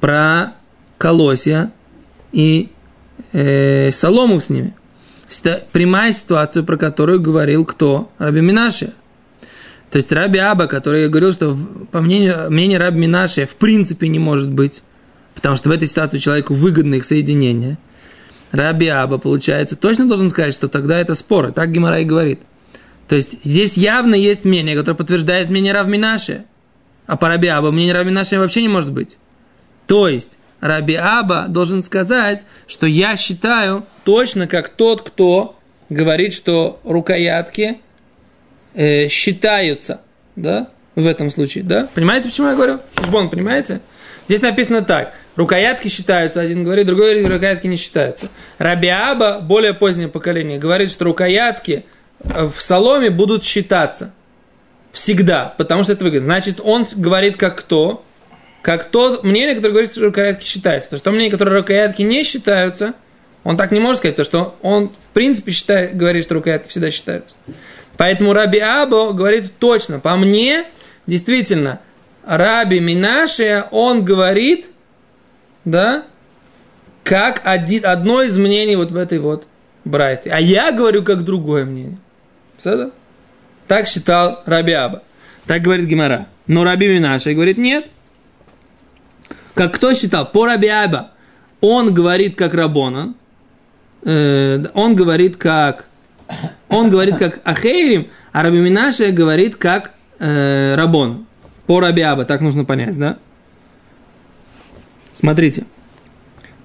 Про 0.00 0.54
колосья 0.98 1.72
и 2.32 2.70
э, 3.32 3.90
солому 3.92 4.40
с 4.40 4.50
ними. 4.50 4.74
Это 5.42 5.64
прямая 5.72 6.12
ситуация, 6.12 6.62
про 6.62 6.76
которую 6.76 7.20
говорил 7.20 7.64
кто? 7.64 8.10
Раби 8.18 8.40
Минаше. 8.40 8.92
То 9.90 9.96
есть 9.96 10.10
Раби 10.12 10.38
Аба, 10.38 10.66
который 10.66 11.08
говорил, 11.08 11.32
что 11.32 11.56
по 11.90 12.00
мнению, 12.00 12.50
мнению 12.50 12.80
Раби 12.80 12.98
Минаше 12.98 13.46
в 13.46 13.56
принципе 13.56 14.08
не 14.08 14.18
может 14.18 14.50
быть 14.50 14.82
потому 15.34 15.56
что 15.56 15.70
в 15.70 15.72
этой 15.72 15.88
ситуации 15.88 16.18
человеку 16.18 16.52
выгодно 16.52 16.96
их 16.96 17.04
соединение, 17.04 17.78
Раби 18.52 18.88
Аба, 18.88 19.16
получается, 19.16 19.74
точно 19.74 20.06
должен 20.06 20.28
сказать, 20.28 20.52
что 20.52 20.68
тогда 20.68 20.98
это 20.98 21.14
спор. 21.14 21.52
Так 21.52 21.70
Гимара 21.72 22.00
и 22.00 22.04
говорит. 22.04 22.40
То 23.08 23.16
есть 23.16 23.42
здесь 23.42 23.76
явно 23.76 24.14
есть 24.14 24.44
мнение, 24.44 24.76
которое 24.76 24.96
подтверждает 24.96 25.48
мнение 25.48 25.72
Равминаши. 25.72 26.44
А 27.06 27.16
по 27.16 27.28
Раби 27.28 27.48
Аба 27.48 27.70
мнение 27.70 27.94
Равминаши 27.94 28.38
вообще 28.38 28.60
не 28.60 28.68
может 28.68 28.92
быть. 28.92 29.18
То 29.86 30.08
есть 30.08 30.38
Раби 30.60 30.94
Аба 30.94 31.46
должен 31.48 31.82
сказать, 31.82 32.44
что 32.66 32.86
я 32.86 33.16
считаю 33.16 33.84
точно 34.04 34.46
как 34.46 34.68
тот, 34.68 35.02
кто 35.02 35.56
говорит, 35.88 36.34
что 36.34 36.80
рукоятки 36.84 37.80
э, 38.74 39.08
считаются, 39.08 40.00
да, 40.36 40.68
в 40.94 41.06
этом 41.06 41.30
случае, 41.30 41.64
да? 41.64 41.88
Понимаете, 41.94 42.28
почему 42.28 42.48
я 42.48 42.54
говорю? 42.54 42.78
Хижбон, 42.98 43.30
понимаете? 43.30 43.80
Здесь 44.26 44.42
написано 44.42 44.82
так. 44.82 45.14
Рукоятки 45.34 45.88
считаются, 45.88 46.40
один 46.40 46.62
говорит, 46.62 46.86
другой 46.86 47.14
говорит, 47.14 47.28
рукоятки 47.28 47.66
не 47.66 47.76
считаются. 47.76 48.28
Рабиаба, 48.58 49.40
более 49.40 49.74
позднее 49.74 50.08
поколение, 50.08 50.58
говорит, 50.58 50.90
что 50.90 51.04
рукоятки 51.06 51.84
э, 52.20 52.50
в 52.54 52.60
соломе 52.60 53.10
будут 53.10 53.44
считаться. 53.44 54.12
Всегда, 54.92 55.54
потому 55.56 55.84
что 55.84 55.94
это 55.94 56.04
выгодно. 56.04 56.26
Значит, 56.26 56.60
он 56.62 56.86
говорит 56.96 57.36
как 57.36 57.56
кто? 57.56 58.04
Как 58.62 58.84
то 58.84 59.20
мнение, 59.22 59.54
которое 59.54 59.72
говорит, 59.72 59.92
что 59.92 60.04
рукоятки 60.04 60.44
считаются. 60.44 60.90
То, 60.90 60.98
что 60.98 61.10
мнение, 61.10 61.30
которое 61.30 61.58
рукоятки 61.58 62.02
не 62.02 62.24
считаются, 62.24 62.94
он 63.42 63.56
так 63.56 63.70
не 63.70 63.80
может 63.80 63.98
сказать, 63.98 64.16
то, 64.16 64.24
что 64.24 64.56
он 64.60 64.88
в 64.90 65.10
принципе 65.14 65.52
считает, 65.52 65.96
говорит, 65.96 66.24
что 66.24 66.34
рукоятки 66.34 66.68
всегда 66.68 66.90
считаются. 66.90 67.34
Поэтому 67.96 68.32
Раби 68.32 68.58
Або 68.58 69.12
говорит 69.12 69.52
точно, 69.58 69.98
по 69.98 70.16
мне, 70.16 70.64
действительно, 71.06 71.80
Раби 72.26 72.80
Минашия, 72.80 73.66
он 73.70 74.04
говорит, 74.04 74.68
да, 75.64 76.04
как 77.02 77.40
один, 77.44 77.86
одно 77.86 78.22
из 78.22 78.36
мнений 78.36 78.76
вот 78.76 78.90
в 78.90 78.96
этой 78.96 79.18
вот 79.18 79.46
брайте. 79.84 80.30
А 80.30 80.40
я 80.40 80.70
говорю 80.70 81.02
как 81.02 81.24
другое 81.24 81.64
мнение. 81.64 81.98
Все 82.56 82.92
Так 83.66 83.88
считал 83.88 84.42
Раби 84.46 84.72
Аба. 84.72 85.02
Так 85.46 85.62
говорит 85.62 85.86
Гимара. 85.86 86.26
Но 86.46 86.64
Раби 86.64 86.88
Минашия 86.88 87.34
говорит 87.34 87.58
нет. 87.58 87.86
Как 89.54 89.74
кто 89.74 89.94
считал? 89.94 90.30
По 90.30 90.46
Раби 90.46 90.68
Аба. 90.68 91.10
Он 91.60 91.92
говорит 91.92 92.36
как 92.36 92.54
Рабона. 92.54 93.14
Э, 94.04 94.64
он 94.74 94.94
говорит 94.94 95.36
как 95.36 95.86
он 96.68 96.90
говорит 96.90 97.16
как 97.16 97.40
Ахейрим, 97.44 98.08
а 98.32 98.42
Раби 98.42 98.58
Минаше 98.58 99.10
говорит 99.10 99.56
как 99.56 99.92
э, 100.18 100.74
Рабон. 100.76 101.26
По 101.66 101.80
Раби 101.80 102.02
Аба, 102.02 102.24
так 102.24 102.40
нужно 102.40 102.64
понять, 102.64 102.96
да? 102.96 103.18
Смотрите. 105.12 105.64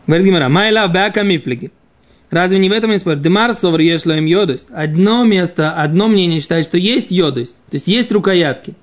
Говорит 0.07 0.27
Гимара, 0.27 0.49
майла 0.49 0.87
бяка 0.87 1.23
мифлиги. 1.23 1.71
Разве 2.29 2.59
не 2.59 2.69
в 2.69 2.71
этом 2.71 2.91
есть 2.91 3.01
спор? 3.01 3.15
Демар 3.15 3.53
совр 3.53 3.79
ешло 3.79 4.13
им 4.13 4.25
йодость. 4.25 4.67
Одно 4.71 5.23
место, 5.23 5.73
одно 5.73 6.07
мнение 6.07 6.39
считает, 6.39 6.65
что 6.65 6.77
есть 6.77 7.11
йодость. 7.11 7.57
То 7.69 7.75
есть 7.75 7.87
есть 7.87 8.11
рукоятки 8.11 8.75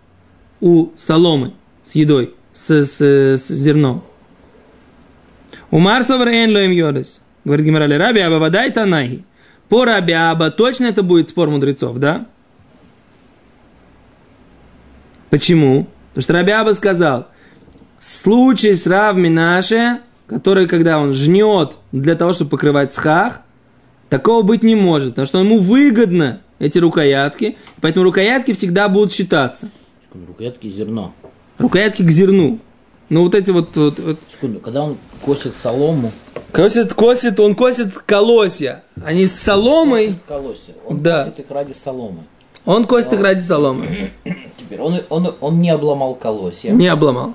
у 0.60 0.90
соломы 0.96 1.52
с 1.84 1.94
едой, 1.94 2.34
с, 2.52 2.84
с, 2.84 3.00
с 3.00 3.48
зерном. 3.48 4.02
У 5.70 5.78
Марсовр 5.78 6.28
эн 6.28 6.52
лоем 6.52 6.70
йодость. 6.70 7.20
Говорит 7.44 7.66
Гимара, 7.66 7.88
раби 7.98 8.20
аба 8.20 8.38
водай 8.38 8.70
танайhi. 8.70 9.24
По 9.72 9.86
Раби 9.86 10.12
Аба 10.12 10.50
точно 10.50 10.84
это 10.84 11.02
будет 11.02 11.30
спор 11.30 11.48
мудрецов, 11.48 11.96
да? 11.96 12.26
Почему? 15.30 15.86
Потому 16.10 16.22
что 16.22 16.32
Раби 16.34 16.52
Аба 16.52 16.74
сказал, 16.74 17.28
случай 17.98 18.74
с 18.74 18.86
Рав 18.86 19.16
Минаше, 19.16 20.00
который, 20.26 20.66
когда 20.66 20.98
он 20.98 21.14
жнет 21.14 21.78
для 21.90 22.16
того, 22.16 22.34
чтобы 22.34 22.50
покрывать 22.50 22.92
схах, 22.92 23.40
такого 24.10 24.42
быть 24.42 24.62
не 24.62 24.74
может, 24.74 25.12
потому 25.12 25.24
что 25.24 25.38
ему 25.38 25.58
выгодно 25.58 26.42
эти 26.58 26.76
рукоятки, 26.76 27.56
поэтому 27.80 28.04
рукоятки 28.04 28.52
всегда 28.52 28.90
будут 28.90 29.10
считаться. 29.10 29.70
Рукоятки 30.12 30.68
зерно. 30.68 31.14
Рукоятки 31.62 32.02
к 32.02 32.10
зерну. 32.10 32.58
Ну 33.08 33.22
вот 33.24 33.34
эти 33.34 33.50
вот... 33.50 33.76
вот, 33.76 33.98
вот. 33.98 34.18
Секунду, 34.30 34.60
когда 34.60 34.82
он 34.82 34.96
косит 35.24 35.56
солому, 35.56 36.12
Косит, 36.50 36.92
косит, 36.92 37.40
он 37.40 37.54
косит 37.54 37.94
колосья. 37.94 38.82
Они 39.02 39.26
с 39.26 39.32
соломой. 39.34 40.16
колосья. 40.28 40.74
Он 40.86 41.02
Да. 41.02 41.24
косит 41.24 41.38
их 41.40 41.50
ради 41.50 41.72
соломы. 41.72 42.24
Он 42.66 42.84
косит 42.86 43.12
их 43.14 43.22
ради 43.22 43.40
соломы. 43.40 44.10
Теперь 44.58 44.80
он, 44.80 45.00
он, 45.08 45.34
он 45.40 45.58
не 45.60 45.70
обломал 45.70 46.14
колосья, 46.14 46.72
Не 46.72 46.88
обломал. 46.88 47.34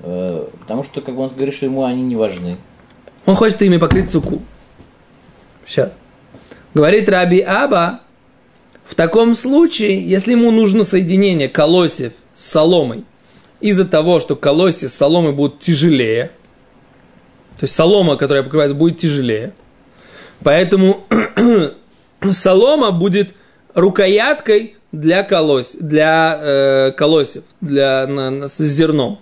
э, 0.00 0.46
потому 0.60 0.84
что, 0.84 1.00
как 1.00 1.16
он 1.18 1.28
говорит, 1.28 1.54
что 1.54 1.66
ему 1.66 1.84
они 1.84 2.02
не 2.02 2.16
важны. 2.16 2.56
Он 3.24 3.34
хочет 3.34 3.62
ими 3.62 3.78
покрыть 3.78 4.10
суку. 4.10 4.42
Сейчас. 5.66 5.92
Говорит 6.74 7.08
Раби 7.08 7.40
Аба, 7.40 8.00
в 8.84 8.94
таком 8.94 9.34
случае, 9.34 10.06
если 10.06 10.32
ему 10.32 10.50
нужно 10.50 10.84
соединение 10.84 11.48
колосьев 11.48 12.12
с 12.34 12.44
соломой, 12.46 13.04
из-за 13.60 13.84
того, 13.84 14.20
что 14.20 14.36
колосья 14.36 14.88
с 14.88 14.94
соломой 14.94 15.32
будут 15.32 15.60
тяжелее, 15.60 16.30
то 17.58 17.64
есть 17.64 17.74
солома, 17.74 18.16
которая 18.16 18.42
покрывается, 18.42 18.74
будет 18.74 18.98
тяжелее, 18.98 19.52
поэтому 20.42 21.04
солома 22.30 22.90
будет 22.90 23.30
рукояткой 23.74 24.76
для 24.92 25.22
колось, 25.22 25.76
для 25.78 26.38
э, 26.42 26.92
колосьев, 26.92 27.44
для, 27.60 28.06
на- 28.06 28.30
на- 28.30 28.48
с 28.48 28.58
зерном. 28.58 29.20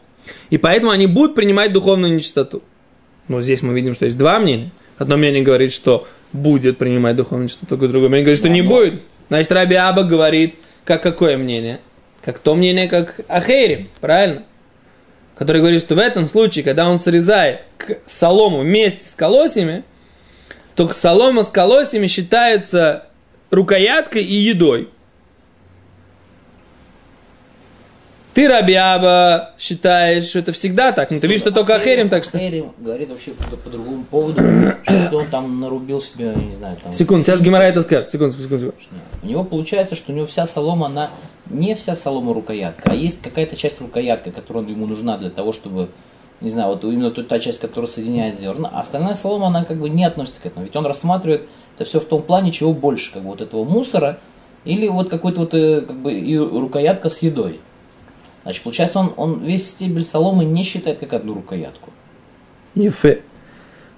И 0.50 0.58
поэтому 0.58 0.90
они 0.90 1.06
будут 1.06 1.34
принимать 1.34 1.72
духовную 1.72 2.14
нечистоту. 2.14 2.62
Но 3.28 3.40
здесь 3.40 3.62
мы 3.62 3.74
видим, 3.74 3.94
что 3.94 4.04
есть 4.06 4.16
два 4.16 4.38
мнения. 4.38 4.70
Одно 4.96 5.16
мнение 5.16 5.42
говорит, 5.42 5.72
что 5.72 6.06
будет 6.32 6.78
принимать 6.78 7.16
духовную 7.16 7.48
чистоту, 7.48 7.76
другое 7.76 8.08
мнение 8.08 8.24
говорит, 8.24 8.38
что 8.38 8.48
Да, 8.48 8.54
не 8.54 8.62
будет. 8.62 8.94
Значит, 9.28 9.52
Раби 9.52 9.74
Аба 9.74 10.04
говорит, 10.04 10.54
как 10.84 11.02
какое 11.02 11.36
мнение? 11.36 11.80
Как 12.28 12.40
то 12.40 12.54
мнение, 12.54 12.88
как 12.88 13.20
Ахейрим, 13.26 13.88
правильно? 14.02 14.42
Который 15.34 15.62
говорит, 15.62 15.80
что 15.80 15.94
в 15.94 15.98
этом 15.98 16.28
случае, 16.28 16.62
когда 16.62 16.86
он 16.86 16.98
срезает 16.98 17.64
к 17.78 17.96
солому 18.06 18.58
вместе 18.58 19.08
с 19.08 19.14
колосьями, 19.14 19.82
то 20.74 20.92
солома 20.92 21.42
с 21.42 21.48
колосьями 21.48 22.06
считается 22.06 23.06
рукояткой 23.50 24.24
и 24.24 24.34
едой. 24.34 24.90
Ты, 28.34 28.46
Рабиаба, 28.46 29.54
считаешь, 29.58 30.24
что 30.24 30.40
это 30.40 30.52
всегда 30.52 30.92
так. 30.92 31.10
Ну, 31.10 31.20
ты 31.20 31.26
видишь, 31.28 31.40
что 31.40 31.50
только 31.50 31.76
Ахерим 31.76 32.10
так 32.10 32.24
что... 32.24 32.36
Ахерим 32.36 32.74
говорит 32.76 33.08
вообще 33.08 33.30
что 33.40 33.56
по 33.56 33.70
другому 33.70 34.04
поводу, 34.04 34.42
что 34.84 35.16
он 35.16 35.26
там 35.28 35.60
нарубил 35.60 36.02
себе, 36.02 36.34
не 36.36 36.52
знаю, 36.52 36.76
там... 36.76 36.92
Секунду, 36.92 37.24
сейчас 37.24 37.40
Гимара 37.40 37.62
это 37.62 37.80
скажет. 37.80 38.10
Секунду, 38.10 38.34
секунду, 38.34 38.58
секунду. 38.58 38.74
У 39.22 39.26
него 39.26 39.44
получается, 39.44 39.94
что 39.94 40.12
у 40.12 40.14
него 40.14 40.26
вся 40.26 40.46
солома, 40.46 40.88
она 40.88 41.08
не 41.50 41.74
вся 41.74 41.94
солома 41.94 42.34
рукоятка, 42.34 42.90
а 42.90 42.94
есть 42.94 43.20
какая-то 43.22 43.56
часть 43.56 43.80
рукоятка, 43.80 44.30
которая 44.30 44.64
ему 44.64 44.86
нужна 44.86 45.18
для 45.18 45.30
того, 45.30 45.52
чтобы, 45.52 45.88
не 46.40 46.50
знаю, 46.50 46.70
вот 46.70 46.84
именно 46.84 47.10
та- 47.10 47.38
часть, 47.38 47.60
которая 47.60 47.90
соединяет 47.90 48.38
зерна, 48.38 48.70
а 48.72 48.80
остальная 48.80 49.14
солома, 49.14 49.48
она 49.48 49.64
как 49.64 49.78
бы 49.78 49.88
не 49.88 50.04
относится 50.04 50.40
к 50.40 50.46
этому. 50.46 50.64
Ведь 50.64 50.76
он 50.76 50.86
рассматривает 50.86 51.48
это 51.76 51.84
все 51.84 52.00
в 52.00 52.04
том 52.04 52.22
плане, 52.22 52.50
чего 52.50 52.72
больше, 52.72 53.12
как 53.12 53.22
бы 53.22 53.28
вот 53.28 53.40
этого 53.40 53.64
мусора, 53.64 54.18
или 54.64 54.88
вот 54.88 55.08
какой-то 55.08 55.40
вот 55.40 55.54
э, 55.54 55.80
как 55.80 55.96
бы 55.96 56.12
и 56.12 56.36
рукоятка 56.36 57.10
с 57.10 57.22
едой. 57.22 57.60
Значит, 58.42 58.62
получается, 58.62 58.98
он, 58.98 59.12
он 59.16 59.44
весь 59.44 59.68
стебель 59.68 60.04
соломы 60.04 60.44
не 60.44 60.62
считает 60.62 60.98
как 60.98 61.12
одну 61.12 61.34
рукоятку. 61.34 61.90
Ефе. 62.74 63.22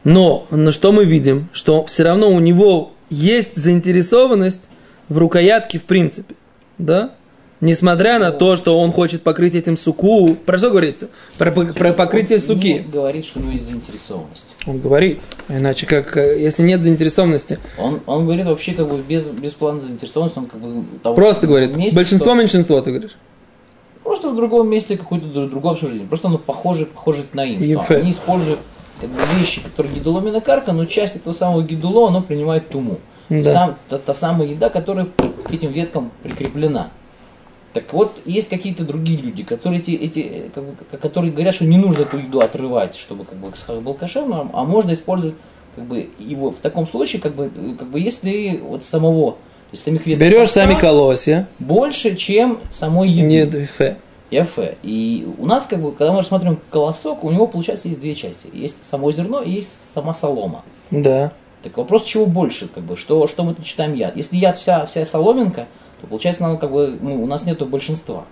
Но, 0.04 0.46
но 0.50 0.70
что 0.70 0.92
мы 0.92 1.04
видим? 1.04 1.48
Что 1.52 1.84
все 1.86 2.04
равно 2.04 2.30
у 2.30 2.40
него 2.40 2.92
есть 3.10 3.56
заинтересованность 3.56 4.68
в 5.08 5.18
рукоятке 5.18 5.78
в 5.78 5.84
принципе. 5.84 6.34
Да? 6.78 7.14
Несмотря 7.60 8.18
на 8.18 8.30
то, 8.30 8.56
что 8.56 8.80
он 8.80 8.90
хочет 8.90 9.22
покрыть 9.22 9.54
этим 9.54 9.76
суку. 9.76 10.34
Про 10.34 10.56
что 10.56 10.70
говорится? 10.70 11.08
Про, 11.36 11.50
про 11.52 11.92
покрытие 11.92 12.38
Он 12.38 12.42
суки. 12.44 12.72
не 12.74 12.78
говорит, 12.80 13.26
что 13.26 13.38
у 13.38 13.42
него 13.42 13.52
есть 13.52 13.66
заинтересованность. 13.66 14.46
Он 14.66 14.78
говорит. 14.80 15.18
Иначе 15.48 15.86
как, 15.86 16.16
э, 16.16 16.40
если 16.40 16.62
нет 16.62 16.82
заинтересованности. 16.82 17.58
Он, 17.78 18.00
он 18.06 18.24
говорит 18.24 18.46
вообще 18.46 18.72
как 18.72 18.88
бы 18.88 18.98
без, 19.06 19.26
без 19.26 19.52
плана 19.52 19.82
заинтересованности, 19.82 20.38
он 20.38 20.46
как 20.46 20.58
бы... 20.60 20.84
того- 21.02 21.14
Просто 21.14 21.46
говорит. 21.46 21.76
месте, 21.76 21.94
Большинство, 21.96 22.30
что- 22.32 22.40
меньшинство, 22.40 22.80
ты 22.80 22.90
говоришь. 22.92 23.16
Просто 24.02 24.30
в 24.30 24.36
другом 24.36 24.68
месте 24.70 24.96
какое-то 24.96 25.26
дру- 25.26 25.50
другое 25.50 25.74
обсуждение. 25.74 26.06
Просто 26.08 26.28
оно 26.28 26.38
похоже, 26.38 26.86
похоже 26.86 27.24
на 27.34 27.44
им. 27.44 27.62
Что 27.62 27.72
Ефе. 27.72 27.96
они 27.96 28.12
используют 28.12 28.60
вещи, 29.38 29.62
которые 29.62 29.94
гидуло 29.94 30.20
минокарка, 30.20 30.72
но 30.72 30.86
часть 30.86 31.16
этого 31.16 31.34
самого 31.34 31.62
гидуло, 31.62 32.08
оно 32.08 32.22
принимает 32.22 32.70
туму. 32.70 32.98
Да. 33.28 33.44
Сам, 33.52 33.76
та, 33.90 33.98
та 33.98 34.14
самая 34.14 34.48
еда, 34.48 34.70
которая 34.70 35.06
к 35.44 35.52
этим 35.52 35.70
веткам 35.72 36.10
прикреплена. 36.22 36.88
Так 37.72 37.92
вот, 37.92 38.20
есть 38.24 38.48
какие-то 38.48 38.84
другие 38.84 39.18
люди, 39.18 39.44
которые, 39.44 39.80
эти, 39.80 39.92
эти, 39.92 40.50
как 40.52 40.64
бы, 40.64 40.74
которые 40.98 41.32
говорят, 41.32 41.54
что 41.54 41.64
не 41.64 41.78
нужно 41.78 42.02
эту 42.02 42.18
еду 42.18 42.40
отрывать, 42.40 42.96
чтобы 42.96 43.24
как 43.24 43.38
бы, 43.38 43.52
сахар 43.56 43.80
был 43.80 43.94
кошерным, 43.94 44.50
а 44.52 44.64
можно 44.64 44.92
использовать 44.92 45.36
как 45.76 45.84
бы, 45.84 46.10
его 46.18 46.50
в 46.50 46.56
таком 46.56 46.88
случае, 46.88 47.22
как 47.22 47.34
бы, 47.36 47.50
э, 47.54 47.74
как 47.78 47.88
бы 47.88 48.00
если 48.00 48.60
вот 48.62 48.84
самого, 48.84 49.36
из 49.70 49.82
самих 49.82 50.04
веток 50.04 50.20
Берешь 50.20 50.50
сами 50.50 50.74
колосья. 50.74 51.46
больше, 51.60 52.16
чем 52.16 52.58
самой 52.72 53.08
еды. 53.08 53.26
Нет, 53.28 53.54
ефе. 53.54 53.96
Яфе. 54.32 54.76
И 54.82 55.28
у 55.38 55.46
нас, 55.46 55.66
как 55.66 55.80
бы, 55.80 55.92
когда 55.92 56.12
мы 56.12 56.18
рассматриваем 56.18 56.58
колосок, 56.70 57.22
у 57.22 57.30
него, 57.30 57.46
получается, 57.46 57.86
есть 57.86 58.00
две 58.00 58.16
части. 58.16 58.48
Есть 58.52 58.84
само 58.84 59.12
зерно 59.12 59.42
и 59.42 59.50
есть 59.52 59.72
сама 59.94 60.12
солома. 60.12 60.64
Да. 60.90 61.32
Так 61.62 61.76
вопрос, 61.76 62.04
чего 62.04 62.26
больше, 62.26 62.68
как 62.68 62.82
бы, 62.82 62.96
что, 62.96 63.26
что 63.26 63.44
мы 63.44 63.54
тут 63.54 63.66
считаем 63.66 63.94
яд? 63.94 64.16
Если 64.16 64.36
яд 64.36 64.56
вся, 64.56 64.86
вся 64.86 65.04
соломинка, 65.04 65.66
то 66.00 66.06
получается, 66.06 66.42
нам, 66.42 66.58
как 66.58 66.70
бы, 66.72 66.96
ну, 67.00 67.22
у 67.22 67.26
нас 67.26 67.44
нету 67.44 67.66
большинства. 67.66 68.24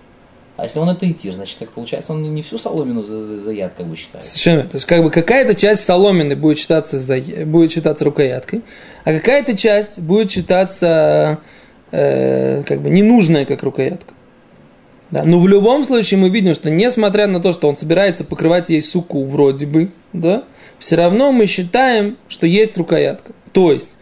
А 0.57 0.65
если 0.65 0.79
он 0.79 0.89
это 0.89 1.05
и 1.05 1.13
тир, 1.13 1.33
значит, 1.33 1.57
так 1.57 1.69
получается, 1.69 2.11
он 2.11 2.33
не 2.33 2.41
всю 2.41 2.57
соломину 2.57 3.03
за, 3.03 3.21
за, 3.21 3.39
за 3.39 3.51
яд, 3.51 3.73
как 3.77 3.85
бы, 3.85 3.95
считает. 3.95 4.25
Совершенно. 4.25 4.63
То 4.63 4.75
есть, 4.75 4.85
как 4.85 5.01
бы 5.01 5.09
какая-то 5.09 5.55
часть 5.55 5.85
соломины 5.85 6.35
будет 6.35 6.57
считаться, 6.57 6.99
за, 6.99 7.19
будет 7.45 7.71
считаться 7.71 8.03
рукояткой, 8.03 8.63
а 9.05 9.13
какая-то 9.13 9.55
часть 9.55 9.99
будет 9.99 10.31
считаться 10.31 11.39
э, 11.91 12.63
как 12.63 12.81
бы 12.81 12.89
ненужная, 12.89 13.45
как 13.45 13.63
рукоятка. 13.63 14.13
Да, 15.11 15.23
но 15.23 15.39
в 15.39 15.47
любом 15.47 15.83
случае 15.83 16.19
мы 16.19 16.29
видим, 16.29 16.53
что 16.53 16.69
несмотря 16.69 17.25
на 17.27 17.39
то, 17.39 17.51
что 17.51 17.67
он 17.67 17.75
собирается 17.75 18.23
покрывать 18.23 18.69
ей 18.69 18.81
суку 18.81 19.23
вроде 19.23 19.65
бы, 19.65 19.91
да, 20.13 20.43
все 20.77 20.97
равно 20.97 21.31
мы 21.31 21.47
считаем, 21.47 22.17
что 22.27 22.45
есть 22.45 22.77
рукоятка. 22.77 23.31
То 23.51 23.71
есть, 23.71 23.97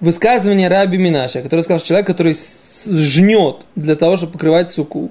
высказывание 0.00 0.68
Раби 0.68 0.98
Минаша, 0.98 1.42
который 1.42 1.60
сказал, 1.60 1.78
что 1.78 1.88
человек, 1.88 2.06
который 2.06 2.34
жнет 2.34 3.64
для 3.74 3.96
того, 3.96 4.16
чтобы 4.16 4.32
покрывать 4.32 4.70
суку, 4.70 5.10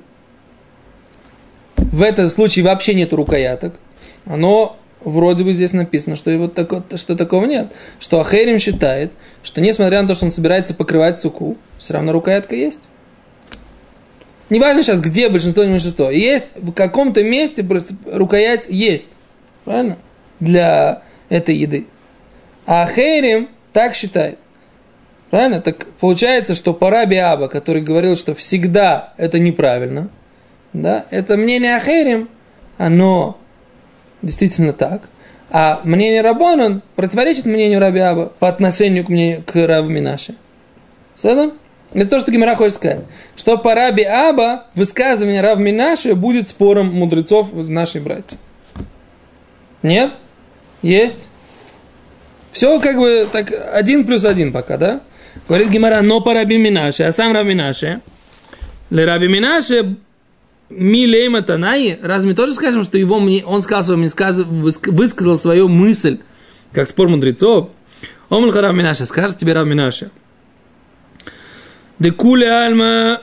в 1.77 2.01
этом 2.01 2.29
случае 2.29 2.65
вообще 2.65 2.93
нет 2.93 3.13
рукояток, 3.13 3.79
оно 4.25 4.77
вроде 5.01 5.43
бы 5.43 5.53
здесь 5.53 5.71
написано, 5.71 6.15
что, 6.15 6.31
его 6.31 6.47
тако, 6.47 6.83
что 6.95 7.15
такого 7.15 7.45
нет. 7.45 7.73
Что 7.99 8.19
Ахерим 8.19 8.59
считает, 8.59 9.11
что 9.43 9.61
несмотря 9.61 10.01
на 10.01 10.07
то, 10.07 10.15
что 10.15 10.25
он 10.25 10.31
собирается 10.31 10.73
покрывать 10.73 11.19
суку, 11.19 11.57
все 11.77 11.93
равно 11.93 12.11
рукоятка 12.11 12.55
есть. 12.55 12.89
Неважно 14.49 14.83
сейчас, 14.83 15.01
где 15.01 15.29
большинство 15.29 15.63
и 15.63 15.67
меньшинство. 15.67 16.09
Есть 16.09 16.47
в 16.55 16.71
каком-то 16.71 17.23
месте 17.23 17.63
просто 17.63 17.95
рукоять 18.11 18.67
есть. 18.69 19.07
Правильно? 19.63 19.97
Для 20.39 21.01
этой 21.29 21.55
еды. 21.55 21.87
А 22.65 22.87
Хейрим 22.87 23.49
так 23.73 23.95
считает. 23.95 24.37
Правильно? 25.29 25.61
Так 25.61 25.87
получается, 25.99 26.55
что 26.55 26.73
Параби 26.73 27.17
Аба, 27.17 27.47
который 27.47 27.81
говорил, 27.81 28.15
что 28.15 28.35
всегда 28.35 29.13
это 29.17 29.39
неправильно, 29.39 30.09
да, 30.73 31.05
это 31.09 31.37
мнение 31.37 31.75
Ахерим, 31.75 32.29
оно 32.77 33.37
действительно 34.21 34.73
так. 34.73 35.03
А 35.51 35.81
мнение 35.83 36.21
Рабонан 36.21 36.81
противоречит 36.95 37.45
мнению 37.45 37.79
Раби 37.79 37.99
Аба 37.99 38.31
по 38.39 38.47
отношению 38.47 39.05
к, 39.05 39.09
мнению, 39.09 39.43
к 39.43 39.55
Рабу 39.55 39.89
Минаше. 39.89 40.35
Все 41.15 41.31
это 41.31 41.53
то, 42.03 42.19
что 42.19 42.31
Гимара 42.31 42.55
хочет 42.55 42.75
сказать. 42.75 43.05
Что 43.37 43.57
по 43.57 43.73
Раби 43.73 44.03
Аба 44.03 44.65
высказывание 44.75 45.41
Рав 45.41 45.59
Минаши 45.59 46.13
будет 46.13 46.49
спором 46.49 46.93
мудрецов 46.93 47.53
нашей 47.53 48.01
братья. 48.01 48.37
Нет? 49.81 50.11
Есть? 50.81 51.29
Все 52.51 52.79
как 52.81 52.97
бы 52.97 53.27
так 53.31 53.51
один 53.73 54.05
плюс 54.05 54.25
один 54.25 54.51
пока, 54.51 54.77
да? 54.77 55.01
Говорит 55.47 55.69
Гимара, 55.69 56.01
но 56.01 56.21
по 56.21 56.33
Раби 56.33 56.57
Минаше, 56.57 57.03
а 57.03 57.11
сам 57.11 57.33
Раби 57.33 57.49
Минаше, 57.49 58.01
Ле 58.89 59.05
Раби 59.05 59.27
Минаше 59.27 59.95
Милейма 60.69 61.41
Танаи, 61.41 61.99
разве 62.01 62.31
мы 62.31 62.35
тоже 62.35 62.53
скажем, 62.53 62.83
что 62.83 62.97
его, 62.97 63.17
он 63.17 63.61
сказал 63.61 63.83
свою, 63.83 64.09
высказал 64.91 65.37
свою 65.37 65.67
мысль, 65.67 66.19
как 66.71 66.89
спор 66.89 67.09
мудрецов? 67.09 67.69
Омл 68.29 68.51
Рав 68.51 68.73
Минаше, 68.75 69.05
скажет 69.05 69.37
тебе 69.37 69.53
Рав 69.53 69.67
Минаше– 69.67 70.11
Декуле 71.99 72.49
альма 72.49 73.21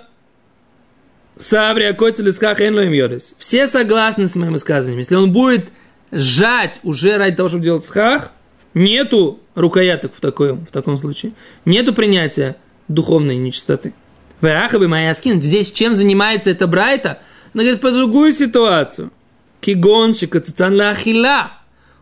саври 1.37 1.85
акоцель 1.85 2.29
исках 2.29 2.61
энлоем 2.61 2.93
йодес. 2.93 3.35
Все 3.39 3.67
согласны 3.67 4.29
с 4.29 4.35
моим 4.35 4.53
высказыванием. 4.53 4.99
Если 4.99 5.15
он 5.15 5.33
будет 5.33 5.69
сжать 6.11 6.81
уже 6.83 7.17
ради 7.19 7.37
того, 7.37 7.49
чтобы 7.49 7.65
делать 7.65 7.85
схах, 7.85 8.33
нету 8.75 9.41
рукояток 9.55 10.13
в 10.15 10.21
таком, 10.21 10.67
в 10.67 10.71
таком 10.71 10.99
случае. 10.99 11.33
Нету 11.65 11.93
принятия 11.93 12.57
духовной 12.89 13.37
нечистоты. 13.37 13.95
Вахабы 14.41 14.89
моя 14.89 15.15
скин. 15.15 15.41
Здесь 15.41 15.71
чем 15.71 15.95
занимается 15.95 16.51
эта 16.51 16.67
брайта? 16.67 17.21
Она 17.55 17.63
говорит 17.63 17.81
по 17.81 17.91
другую 17.91 18.33
ситуацию. 18.33 19.13
Кигонщик, 19.61 20.41
цицан 20.43 20.77
лахила. 20.77 21.53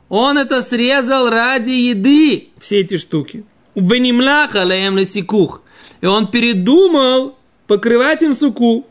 Он 0.09 0.39
это 0.39 0.63
срезал 0.63 1.29
ради 1.29 1.71
еды, 1.71 2.49
все 2.59 2.81
эти 2.81 2.97
штуки. 2.97 3.45
Венимлаха 3.75 4.65
лаем 4.65 4.97
лесикух 4.97 5.63
и 6.01 6.07
он 6.07 6.27
передумал 6.29 7.37
покрывать 7.67 8.23
им 8.23 8.35
суку. 8.35 8.87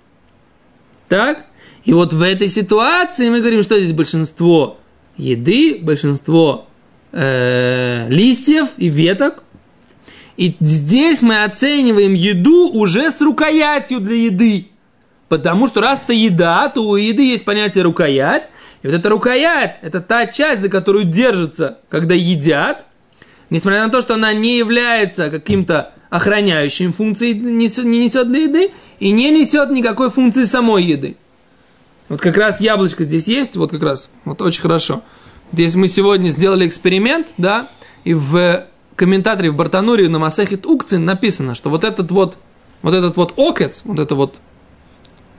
Так? 1.07 1.45
И 1.83 1.93
вот 1.93 2.13
в 2.13 2.21
этой 2.21 2.48
ситуации 2.48 3.29
мы 3.29 3.39
говорим, 3.39 3.63
что 3.63 3.79
здесь 3.79 3.94
большинство 3.94 4.77
еды, 5.18 5.79
большинство 5.81 6.68
э, 7.11 8.07
листьев 8.09 8.69
и 8.77 8.87
веток. 8.87 9.43
И 10.37 10.55
здесь 10.59 11.22
мы 11.22 11.43
оцениваем 11.43 12.13
еду 12.13 12.69
уже 12.69 13.11
с 13.11 13.19
рукоятью 13.22 14.00
для 14.00 14.15
еды. 14.15 14.67
Потому 15.27 15.67
что 15.67 15.81
раз 15.81 16.01
это 16.01 16.13
еда, 16.13 16.69
то 16.69 16.83
у 16.83 16.95
еды 16.95 17.24
есть 17.24 17.45
понятие 17.45 17.83
рукоять. 17.83 18.50
И 18.81 18.87
вот 18.87 18.95
эта 18.95 19.09
рукоять, 19.09 19.79
это 19.81 20.01
та 20.01 20.27
часть, 20.27 20.61
за 20.61 20.69
которую 20.69 21.05
держится, 21.05 21.79
когда 21.89 22.15
едят. 22.15 22.85
Несмотря 23.50 23.83
на 23.83 23.91
то, 23.91 24.01
что 24.01 24.15
она 24.15 24.33
не 24.33 24.57
является 24.57 25.29
каким-то 25.29 25.91
охраняющим 26.09 26.93
функции 26.93 27.33
не 27.33 27.67
несет 27.67 28.27
для 28.27 28.43
еды 28.43 28.72
и 29.00 29.11
не 29.11 29.29
несет 29.29 29.69
никакой 29.69 30.09
функции 30.09 30.43
самой 30.43 30.83
еды. 30.83 31.17
Вот 32.09 32.19
как 32.19 32.35
раз 32.37 32.59
яблочко 32.59 33.03
здесь 33.03 33.27
есть, 33.27 33.55
вот 33.55 33.69
как 33.69 33.83
раз, 33.83 34.09
вот 34.25 34.41
очень 34.41 34.61
хорошо. 34.61 35.03
Здесь 35.51 35.74
мы 35.74 35.88
сегодня 35.88 36.29
сделали 36.29 36.68
эксперимент, 36.68 37.33
да, 37.38 37.68
и 38.03 38.14
в 38.14 38.66
комментаторе 38.96 39.50
в 39.50 39.55
Бартануре 39.55 40.07
на 40.07 40.20
Масахит 40.20 40.66
Укцин 40.66 41.05
написано, 41.05 41.55
что 41.55 41.70
вот 41.70 41.83
этот 41.83 42.12
вот, 42.12 42.38
вот 42.83 42.94
этот 42.94 43.18
вот 43.18 43.33
окец, 43.38 43.81
вот 43.85 43.98
это 43.98 44.14
вот, 44.14 44.40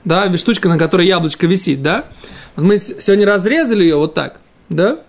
да, 0.03 0.35
штучка, 0.37 0.67
на 0.67 0.77
которой 0.77 1.07
яблочко 1.07 1.47
висит, 1.47 1.81
да, 1.81 2.05
вот 2.55 2.65
мы 2.65 2.77
сегодня 2.77 3.25
разрезали 3.25 3.83
ее 3.83 3.95
вот 3.95 4.13
так, 4.13 4.41
да, 4.67 4.99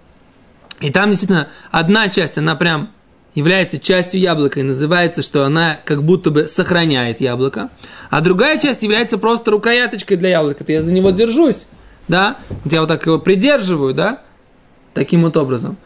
и 0.80 0.90
там 0.90 1.10
действительно 1.10 1.48
одна 1.72 2.08
часть, 2.08 2.38
она 2.38 2.54
прям 2.54 2.90
является 3.34 3.80
частью 3.80 4.20
яблока 4.20 4.60
и 4.60 4.62
называется, 4.62 5.22
что 5.22 5.44
она 5.44 5.78
как 5.84 6.04
будто 6.04 6.30
бы 6.30 6.46
сохраняет 6.46 7.20
яблоко, 7.20 7.70
а 8.10 8.20
другая 8.20 8.58
часть 8.58 8.84
является 8.84 9.18
просто 9.18 9.50
рукояточкой 9.50 10.16
для 10.16 10.28
яблока, 10.28 10.62
то 10.62 10.70
я 10.70 10.80
за 10.80 10.92
него 10.92 11.10
держусь, 11.10 11.66
да, 12.06 12.36
вот 12.62 12.72
я 12.72 12.80
вот 12.82 12.88
так 12.88 13.04
его 13.04 13.18
придерживаю, 13.18 13.94
да, 13.94 14.22
таким 14.94 15.22
вот 15.22 15.36
образом. 15.36 15.76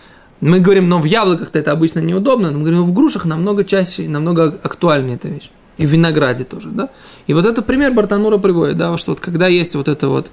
Мы 0.41 0.61
говорим, 0.61 0.89
но 0.89 0.99
в 0.99 1.05
яблоках-то 1.05 1.59
это 1.59 1.73
обычно 1.73 2.01
неудобно, 2.01 2.51
но 2.51 2.59
мы 2.59 2.65
говорим, 2.65 2.85
в 2.85 2.93
грушах 2.93 3.25
намного 3.25 3.65
чаще, 3.65 4.09
намного 4.09 4.59
актуальнее 4.63 5.17
эта 5.17 5.29
вещь. 5.29 5.51
И 5.79 5.87
в 5.87 5.91
винограде 5.91 6.45
тоже, 6.45 6.71
да. 6.71 6.91
И 7.27 7.35
вот 7.35 7.47
это 7.47 7.63
пример 7.63 7.93
Бартанура 7.93 8.39
приводит, 8.39 8.77
да, 8.77 8.97
что 8.99 9.13
вот 9.13 9.21
когда 9.21 9.47
есть 9.47 9.75
вот 9.75 9.89
это 9.89 10.09
вот, 10.09 10.31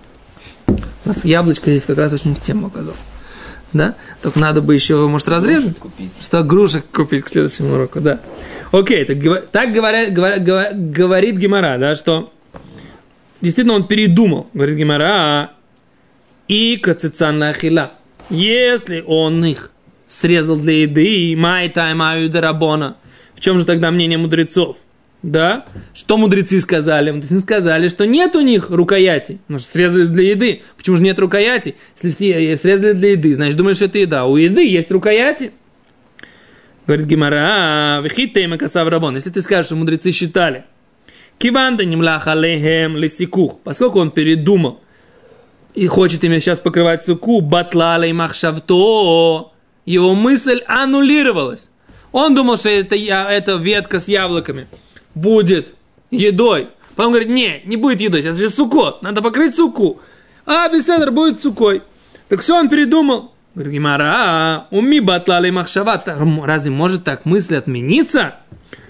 у 0.68 0.78
нас 1.06 1.24
яблочко 1.26 1.70
здесь 1.70 1.86
как 1.86 1.98
раз 1.98 2.14
очень 2.14 2.36
в 2.36 2.42
тему 2.42 2.68
оказалось 2.68 3.12
да? 3.74 3.96
Только 4.22 4.40
надо 4.40 4.62
бы 4.62 4.74
еще, 4.74 5.08
может, 5.08 5.28
разрезать, 5.28 5.78
купить. 5.78 6.14
что 6.22 6.44
грушек 6.44 6.86
купить 6.86 7.24
к 7.24 7.28
следующему 7.28 7.74
уроку, 7.74 8.00
да. 8.00 8.20
Окей, 8.72 9.04
так, 9.06 9.52
так 9.52 9.74
говоря, 9.74 10.10
говоря, 10.10 10.72
говорит 10.74 11.38
Гемора, 11.38 11.78
да, 11.78 11.96
что 11.96 12.32
действительно 13.42 13.76
он 13.76 13.88
передумал, 13.88 14.48
говорит 14.54 14.78
Гемора, 14.78 15.52
и 16.48 16.78
кацицан 16.78 17.42
ахила. 17.44 17.92
Если 18.34 19.04
он 19.06 19.46
их 19.46 19.70
срезал 20.08 20.58
для 20.58 20.82
еды, 20.82 21.36
май 21.38 21.70
таймаю 21.70 22.30
дарабона, 22.30 22.98
в 23.36 23.40
чем 23.40 23.60
же 23.60 23.66
тогда 23.66 23.92
мнение 23.92 24.18
мудрецов? 24.18 24.78
Да? 25.22 25.66
Что 25.94 26.18
мудрецы 26.18 26.60
сказали? 26.60 27.12
Мудрецы 27.12 27.40
сказали, 27.42 27.90
что 27.90 28.08
нет 28.08 28.36
у 28.36 28.42
них 28.42 28.72
рукояти. 28.72 29.40
Ну, 29.48 29.60
что 29.60 29.72
срезали 29.74 30.06
для 30.08 30.32
еды. 30.32 30.64
Почему 30.78 30.96
же 30.98 31.04
нет 31.04 31.20
рукояти? 31.20 31.76
Если 32.02 32.56
срезали 32.56 32.94
для 32.94 33.12
еды, 33.12 33.36
значит, 33.36 33.56
думаешь, 33.56 33.78
что 33.78 33.86
это 33.86 34.00
еда. 34.00 34.26
У 34.26 34.36
еды 34.36 34.68
есть 34.68 34.92
рукояти. 34.92 35.52
Говорит 36.88 37.06
Гимара, 37.06 38.02
вихитейма 38.02 38.58
касав 38.58 38.88
рабон. 38.90 39.14
Если 39.14 39.30
ты 39.30 39.44
скажешь, 39.44 39.68
что 39.68 39.76
мудрецы 39.76 40.12
считали, 40.12 40.66
киванда 41.38 41.86
немлах 41.86 42.26
алейхем 42.28 42.98
лисикух, 42.98 43.60
поскольку 43.64 44.00
он 44.00 44.10
передумал 44.10 44.82
и 45.76 45.88
хочет 45.88 46.24
ими 46.24 46.40
сейчас 46.40 46.60
покрывать 46.60 47.06
суку, 47.06 47.42
батлалей 47.42 48.14
махшавто, 48.14 49.52
его 49.86 50.16
мысль 50.16 50.62
аннулировалась. 50.68 51.70
Он 52.12 52.36
думал, 52.36 52.58
что 52.58 52.70
это, 52.70 52.96
это 52.96 53.56
ветка 53.56 54.00
с 54.00 54.08
яблоками– 54.08 54.68
будет 55.16 55.76
едой. 56.12 56.70
Потом 56.96 57.12
говорит, 57.12 57.30
не, 57.30 57.62
не 57.66 57.78
будет 57.78 58.02
едой, 58.02 58.22
сейчас 58.22 58.38
же 58.38 58.50
сукот, 58.50 59.02
надо 59.02 59.22
покрыть 59.22 59.56
суку. 59.56 60.00
А 60.46 60.68
беседр 60.70 61.12
будет 61.12 61.40
сукой. 61.40 61.82
Так 62.30 62.42
все 62.42 62.58
он 62.58 62.70
передумал. 62.70 63.34
Говорит, 63.56 63.74
Гимара, 63.74 64.68
уми 64.72 65.00
батлали 65.00 65.50
махшават. 65.50 66.08
Разве 66.44 66.72
может 66.72 67.04
так 67.04 67.26
мысль 67.26 67.56
отмениться? 67.56 68.36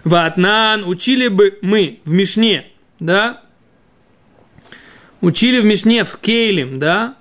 Ватнан, 0.04 0.84
учили 0.86 1.28
бы 1.28 1.60
мы 1.62 2.00
в 2.04 2.12
Мишне, 2.12 2.66
да? 3.00 3.42
Учили 5.24 5.62
в 5.62 5.64
Мишне 5.64 6.04
в 6.04 6.18
Кейлем, 6.18 6.80
да? 6.80 7.16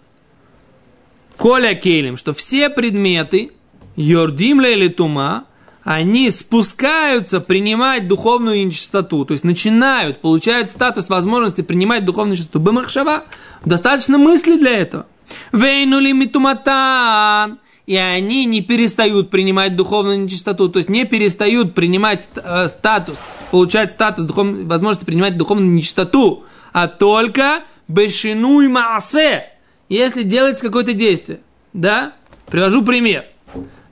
Коля 1.36 1.74
Кейлем, 1.74 2.16
что 2.16 2.34
все 2.34 2.68
предметы, 2.68 3.52
Йордим 3.94 4.60
или 4.60 4.88
Тума, 4.88 5.44
они 5.84 6.28
спускаются 6.32 7.38
принимать 7.38 8.08
духовную 8.08 8.66
нечистоту, 8.66 9.24
то 9.24 9.30
есть 9.30 9.44
начинают, 9.44 10.20
получают 10.20 10.72
статус 10.72 11.10
возможности 11.10 11.60
принимать 11.60 12.04
духовную 12.04 12.32
нечистоту. 12.32 12.58
Бемахшава. 12.58 13.22
Достаточно 13.64 14.18
мысли 14.18 14.58
для 14.58 14.78
этого. 14.78 15.06
Вейнули 15.52 16.10
митуматан. 16.10 17.60
и 17.86 17.94
они 17.94 18.46
не 18.46 18.62
перестают 18.62 19.30
принимать 19.30 19.76
духовную 19.76 20.18
нечистоту, 20.18 20.68
то 20.68 20.78
есть 20.78 20.88
не 20.88 21.04
перестают 21.04 21.72
принимать 21.72 22.28
э, 22.34 22.66
статус, 22.66 23.18
получать 23.52 23.92
статус, 23.92 24.26
духовной, 24.26 24.64
возможности 24.64 25.04
принимать 25.04 25.36
духовную 25.36 25.70
нечистоту, 25.70 26.42
а 26.72 26.88
только 26.88 27.62
бешину 27.92 28.60
и 28.60 28.68
маасе, 28.68 29.50
если 29.88 30.22
делается 30.22 30.64
какое-то 30.64 30.92
действие. 30.92 31.40
Да? 31.72 32.12
Привожу 32.46 32.84
пример. 32.84 33.24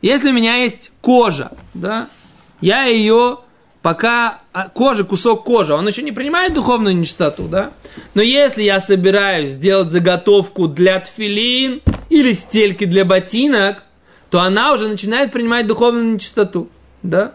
Если 0.03 0.31
у 0.31 0.33
меня 0.33 0.57
есть 0.57 0.93
кожа, 1.01 1.53
да, 1.75 2.09
я 2.61 2.85
ее 2.85 3.39
пока 3.83 4.41
а, 4.53 4.69
кожа, 4.69 5.05
кусок 5.05 5.45
кожи, 5.45 5.73
он 5.73 5.87
еще 5.87 6.03
не 6.03 6.13
принимает 6.13 6.55
духовную 6.55 6.97
нечистоту, 6.97 7.45
да? 7.45 7.73
Но 8.15 8.23
если 8.23 8.63
я 8.63 8.81
собираюсь 8.81 9.51
сделать 9.51 9.91
заготовку 9.91 10.69
для 10.69 11.01
тфилин 11.01 11.81
или 12.09 12.33
стельки 12.33 12.85
для 12.85 13.05
ботинок, 13.05 13.85
то 14.31 14.41
она 14.41 14.73
уже 14.73 14.89
начинает 14.89 15.33
принимать 15.33 15.67
духовную 15.67 16.15
нечистоту, 16.15 16.69
да? 17.03 17.35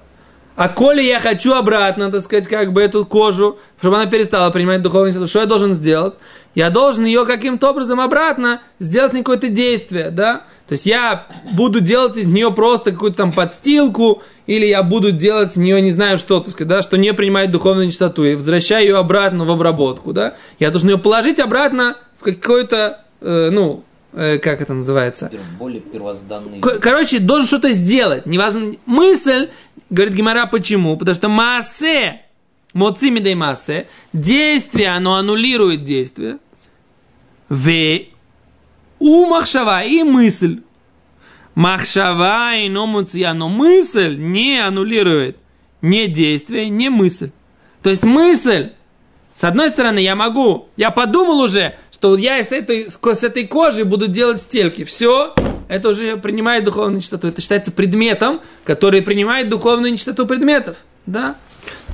А 0.55 0.69
коли 0.69 1.01
я 1.01 1.19
хочу 1.19 1.53
обратно, 1.53 2.09
так 2.11 2.21
сказать, 2.21 2.47
как 2.47 2.71
бы 2.71 2.81
эту 2.81 3.05
кожу, 3.05 3.59
чтобы 3.79 3.97
она 3.97 4.05
перестала 4.05 4.49
принимать 4.51 4.81
духовную 4.81 5.09
нечистоту, 5.09 5.29
что 5.29 5.39
я 5.41 5.45
должен 5.45 5.73
сделать? 5.73 6.13
Я 6.53 6.69
должен 6.69 7.03
ее 7.03 7.25
каким-то 7.25 7.69
образом 7.69 7.99
обратно 7.99 8.61
сделать 8.79 9.11
какое-то 9.11 9.49
действие, 9.49 10.11
да? 10.11 10.43
То 10.67 10.73
есть 10.73 10.85
я 10.85 11.27
буду 11.51 11.81
делать 11.81 12.17
из 12.17 12.27
нее 12.27 12.51
просто 12.51 12.91
какую-то 12.91 13.17
там 13.17 13.31
подстилку, 13.33 14.23
или 14.47 14.65
я 14.65 14.81
буду 14.81 15.11
делать 15.11 15.51
с 15.51 15.55
нее 15.57 15.81
не 15.81 15.91
знаю 15.91 16.17
что, 16.17 16.39
так 16.39 16.49
сказать, 16.49 16.69
да, 16.69 16.81
что 16.81 16.97
не 16.97 17.13
принимает 17.13 17.51
духовную 17.51 17.87
нечистоту, 17.87 18.23
и 18.23 18.35
возвращаю 18.35 18.85
ее 18.85 18.97
обратно 18.97 19.43
в 19.43 19.51
обработку, 19.51 20.13
да, 20.13 20.35
я 20.59 20.71
должен 20.71 20.89
ее 20.89 20.97
положить 20.97 21.39
обратно 21.39 21.97
в 22.19 22.23
какой-то, 22.23 23.01
э, 23.21 23.49
ну, 23.51 23.83
э, 24.15 24.38
как 24.39 24.62
это 24.62 24.73
называется? 24.73 25.32
Более 25.60 25.82
первозданный. 25.82 26.60
Короче, 26.60 27.19
должен 27.19 27.47
что-то 27.47 27.71
сделать. 27.71 28.25
Невозможно. 28.25 28.75
Мысль, 28.86 29.49
говорит 29.89 30.15
Гимара, 30.15 30.45
почему? 30.45 30.97
Потому 30.97 31.15
что 31.15 31.30
массе, 31.30 32.21
моцими 32.73 33.19
дай 33.19 33.36
массе, 33.36 33.88
действие, 34.13 34.89
оно 34.89 35.15
аннулирует 35.15 35.84
действие. 35.84 36.39
В 37.49 37.69
у 38.99 39.25
махшава 39.28 39.84
и 39.84 40.04
мысль. 40.04 40.62
Махшава 41.54 42.56
и 42.56 42.69
номуция, 42.69 43.34
но 43.34 43.49
мысль 43.49 44.17
не 44.17 44.60
аннулирует 44.60 45.38
не 45.82 46.08
действие, 46.08 46.69
не 46.69 46.89
мысль. 46.89 47.30
То 47.82 47.89
есть 47.89 48.04
мысль, 48.04 48.71
с 49.36 49.43
одной 49.43 49.69
стороны, 49.69 49.99
я 49.99 50.15
могу, 50.15 50.69
я 50.75 50.91
подумал 50.91 51.39
уже, 51.39 51.78
что 51.95 52.17
я 52.17 52.43
с 52.43 52.51
этой, 52.51 52.89
с 52.89 53.23
этой 53.23 53.47
кожи 53.47 53.86
буду 53.86 54.08
делать 54.08 54.41
стельки. 54.41 54.84
Все, 54.84 55.34
это 55.69 55.89
уже 55.89 56.17
принимает 56.17 56.65
духовную 56.65 56.97
нечистоту. 56.97 57.29
Это 57.29 57.39
считается 57.39 57.71
предметом, 57.71 58.41
который 58.65 59.01
принимает 59.01 59.47
духовную 59.47 59.93
нечистоту 59.93 60.27
предметов. 60.27 60.75
Да? 61.05 61.38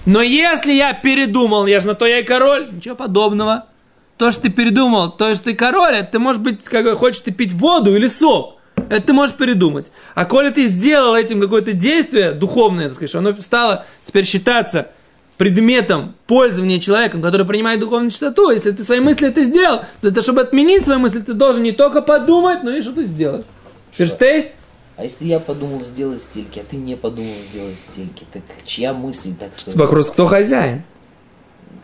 Но 0.07 0.23
если 0.23 0.71
я 0.71 0.93
передумал, 0.93 1.67
я 1.67 1.79
же 1.79 1.85
на 1.85 1.93
то 1.93 2.07
я 2.07 2.17
и 2.17 2.23
король, 2.23 2.67
ничего 2.71 2.95
подобного. 2.95 3.67
То, 4.17 4.31
что 4.31 4.41
ты 4.41 4.49
передумал, 4.49 5.11
то, 5.11 5.35
что 5.35 5.45
ты 5.45 5.53
король, 5.53 5.93
это 5.93 6.13
ты, 6.13 6.19
может 6.19 6.41
быть, 6.41 6.63
как 6.63 6.97
хочешь 6.97 7.19
ты 7.19 7.31
пить 7.31 7.53
воду 7.53 7.95
или 7.95 8.07
сок. 8.07 8.57
Это 8.89 9.01
ты 9.01 9.13
можешь 9.13 9.35
передумать. 9.35 9.91
А 10.15 10.25
коли 10.25 10.49
ты 10.49 10.65
сделал 10.65 11.15
этим 11.15 11.39
какое-то 11.39 11.73
действие 11.73 12.31
духовное, 12.31 12.85
так 12.85 12.95
сказать, 12.95 13.13
оно 13.13 13.39
стало 13.39 13.85
теперь 14.03 14.25
считаться 14.25 14.87
предметом 15.41 16.13
пользования 16.27 16.79
человеком, 16.79 17.19
который 17.19 17.47
принимает 17.47 17.79
духовную 17.79 18.11
чистоту, 18.11 18.51
если 18.51 18.69
ты 18.69 18.83
свои 18.83 18.99
мысли 18.99 19.27
это 19.27 19.43
сделал, 19.43 19.79
то 19.99 20.09
это, 20.09 20.21
чтобы 20.21 20.41
отменить 20.41 20.85
свои 20.85 20.97
мысли, 20.97 21.19
ты 21.21 21.33
должен 21.33 21.63
не 21.63 21.71
только 21.71 22.03
подумать, 22.03 22.61
но 22.61 22.69
и 22.69 22.79
что-то 22.83 23.01
сделать. 23.01 23.43
Ферштейст? 23.89 24.49
А 24.97 25.03
если 25.03 25.25
я 25.25 25.39
подумал 25.39 25.83
сделать 25.83 26.21
стельки, 26.21 26.59
а 26.59 26.63
ты 26.69 26.75
не 26.75 26.95
подумал 26.95 27.33
сделать 27.51 27.75
стельки, 27.75 28.23
так 28.31 28.43
чья 28.65 28.93
мысль, 28.93 29.33
так 29.33 29.49
сказать? 29.57 29.79
Вопрос, 29.79 30.11
кто 30.11 30.27
хозяин? 30.27 30.83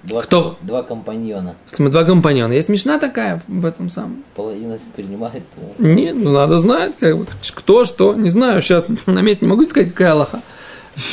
Два, 0.04 0.22
Кто? 0.22 0.56
Два 0.62 0.84
компаньона. 0.84 1.56
Если 1.68 1.82
мы 1.82 1.90
два 1.90 2.04
компаньона. 2.04 2.54
Есть 2.54 2.68
смешна 2.68 3.00
такая 3.00 3.42
в 3.48 3.66
этом 3.66 3.90
самом. 3.90 4.24
Половина 4.36 4.78
принимает. 4.96 5.42
То... 5.56 5.84
Нет, 5.84 6.16
ну 6.16 6.32
надо 6.32 6.60
знать, 6.60 6.94
как 7.00 7.18
бы, 7.18 7.26
кто 7.56 7.86
что, 7.86 8.14
не 8.14 8.30
знаю. 8.30 8.62
Сейчас 8.62 8.86
на 9.08 9.22
месте 9.24 9.46
не 9.46 9.50
могу 9.50 9.68
сказать, 9.68 9.90
какая 9.90 10.12
Аллаха. 10.12 10.42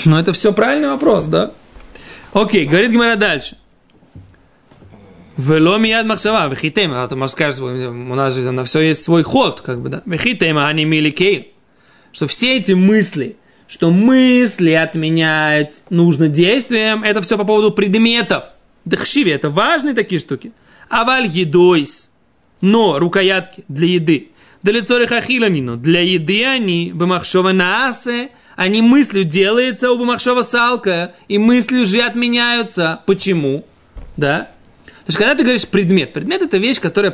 Но 0.05 0.21
это 0.21 0.35
все 0.35 0.53
правильный 0.53 0.91
вопрос, 0.91 1.27
да? 1.29 1.53
Окей, 2.35 2.67
говорит 2.67 2.91
Гимара 2.91 3.15
дальше. 3.15 3.57
Вело 5.37 5.79
мияд 5.79 6.05
махшава, 6.05 6.49
вехитем, 6.49 6.93
а 6.93 7.07
ты 7.07 7.15
можешь 7.15 7.33
сказать, 7.33 7.59
у 7.61 7.93
нас 7.93 8.35
же 8.35 8.51
на 8.51 8.65
все 8.65 8.81
есть 8.81 9.03
свой 9.03 9.23
ход, 9.23 9.61
как 9.61 9.81
бы, 9.81 9.89
да. 9.89 10.03
Вехитем, 10.05 10.59
а 10.59 10.73
не 10.73 10.85
миликей. 10.85 11.55
Что 12.13 12.27
все 12.27 12.57
эти 12.57 12.73
мысли, 12.73 13.37
что 13.69 13.91
мысли 13.91 14.71
отменяют 14.71 15.83
нужно 15.91 16.29
действием, 16.29 17.05
это 17.05 17.23
все 17.23 17.39
по 17.39 17.45
поводу 17.45 17.71
предметов. 17.71 18.45
Дахшиви, 18.85 19.31
это 19.31 19.49
важные 19.49 19.95
такие 19.95 20.21
штуки. 20.21 20.53
Аваль 20.89 21.27
едойс. 21.27 22.11
Но 22.61 22.99
рукоятки 22.99 23.65
для 23.69 23.87
еды. 23.87 24.31
Для 24.63 24.85
хахиланину. 25.07 25.77
Для 25.77 26.01
еды 26.01 26.45
они 26.45 26.93
бамахшова 26.95 27.53
наасе. 27.53 28.31
Они 28.57 28.83
мыслью 28.83 29.25
делается 29.25 29.91
у 29.91 29.99
бамахшова 29.99 30.43
салка. 30.43 31.15
И 31.29 31.39
мыслью 31.39 31.87
же 31.87 32.01
отменяются. 32.01 33.01
Почему? 33.07 33.65
Да? 34.17 34.51
То 35.05 35.11
есть, 35.11 35.19
когда 35.19 35.35
ты 35.35 35.43
говоришь 35.43 35.67
предмет, 35.67 36.15
предмет 36.15 36.41
это 36.41 36.57
вещь, 36.57 36.81
которая, 36.81 37.11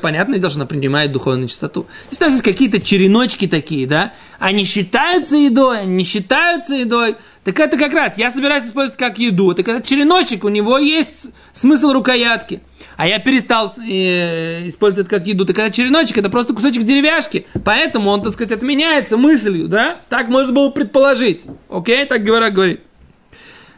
что 0.49 0.61
она 0.61 0.67
принимает 0.67 1.11
духовную 1.11 1.49
чистоту. 1.49 1.83
То 1.83 1.89
есть, 2.11 2.23
у 2.23 2.25
нас 2.25 2.33
есть 2.35 2.45
какие-то 2.45 2.81
череночки 2.81 3.49
такие, 3.49 3.85
да, 3.89 4.13
они 4.39 4.63
считаются 4.63 5.35
едой, 5.35 5.81
они 5.81 5.95
не 5.97 6.05
считаются 6.05 6.75
едой. 6.75 7.17
Так 7.43 7.59
это 7.59 7.79
как 7.79 7.95
раз, 7.95 8.19
я 8.19 8.31
собираюсь 8.31 8.65
использовать 8.65 8.99
как 8.99 9.19
еду. 9.19 9.55
Так 9.55 9.67
этот 9.67 9.87
череночек, 9.87 10.45
у 10.45 10.51
него 10.51 10.77
есть 10.77 11.31
смысл 11.55 11.93
рукоятки. 11.93 12.61
А 12.99 13.07
я 13.07 13.19
перестал 13.19 13.75
э, 13.79 14.69
использовать 14.69 15.09
как 15.09 15.27
еду. 15.27 15.47
Так 15.47 15.59
этот 15.59 15.75
череночек, 15.75 16.19
это 16.19 16.29
просто 16.29 16.53
кусочек 16.53 16.83
деревяшки. 16.83 17.47
Поэтому 17.65 18.11
он, 18.11 18.23
так 18.23 18.35
сказать, 18.35 18.53
отменяется 18.53 19.17
мыслью, 19.17 19.69
да? 19.69 19.97
Так 20.11 20.29
можно 20.29 20.53
было 20.53 20.71
предположить. 20.71 21.47
Окей? 21.71 22.05
Так 22.05 22.23
говорят, 22.25 22.53
говорит. 22.53 22.81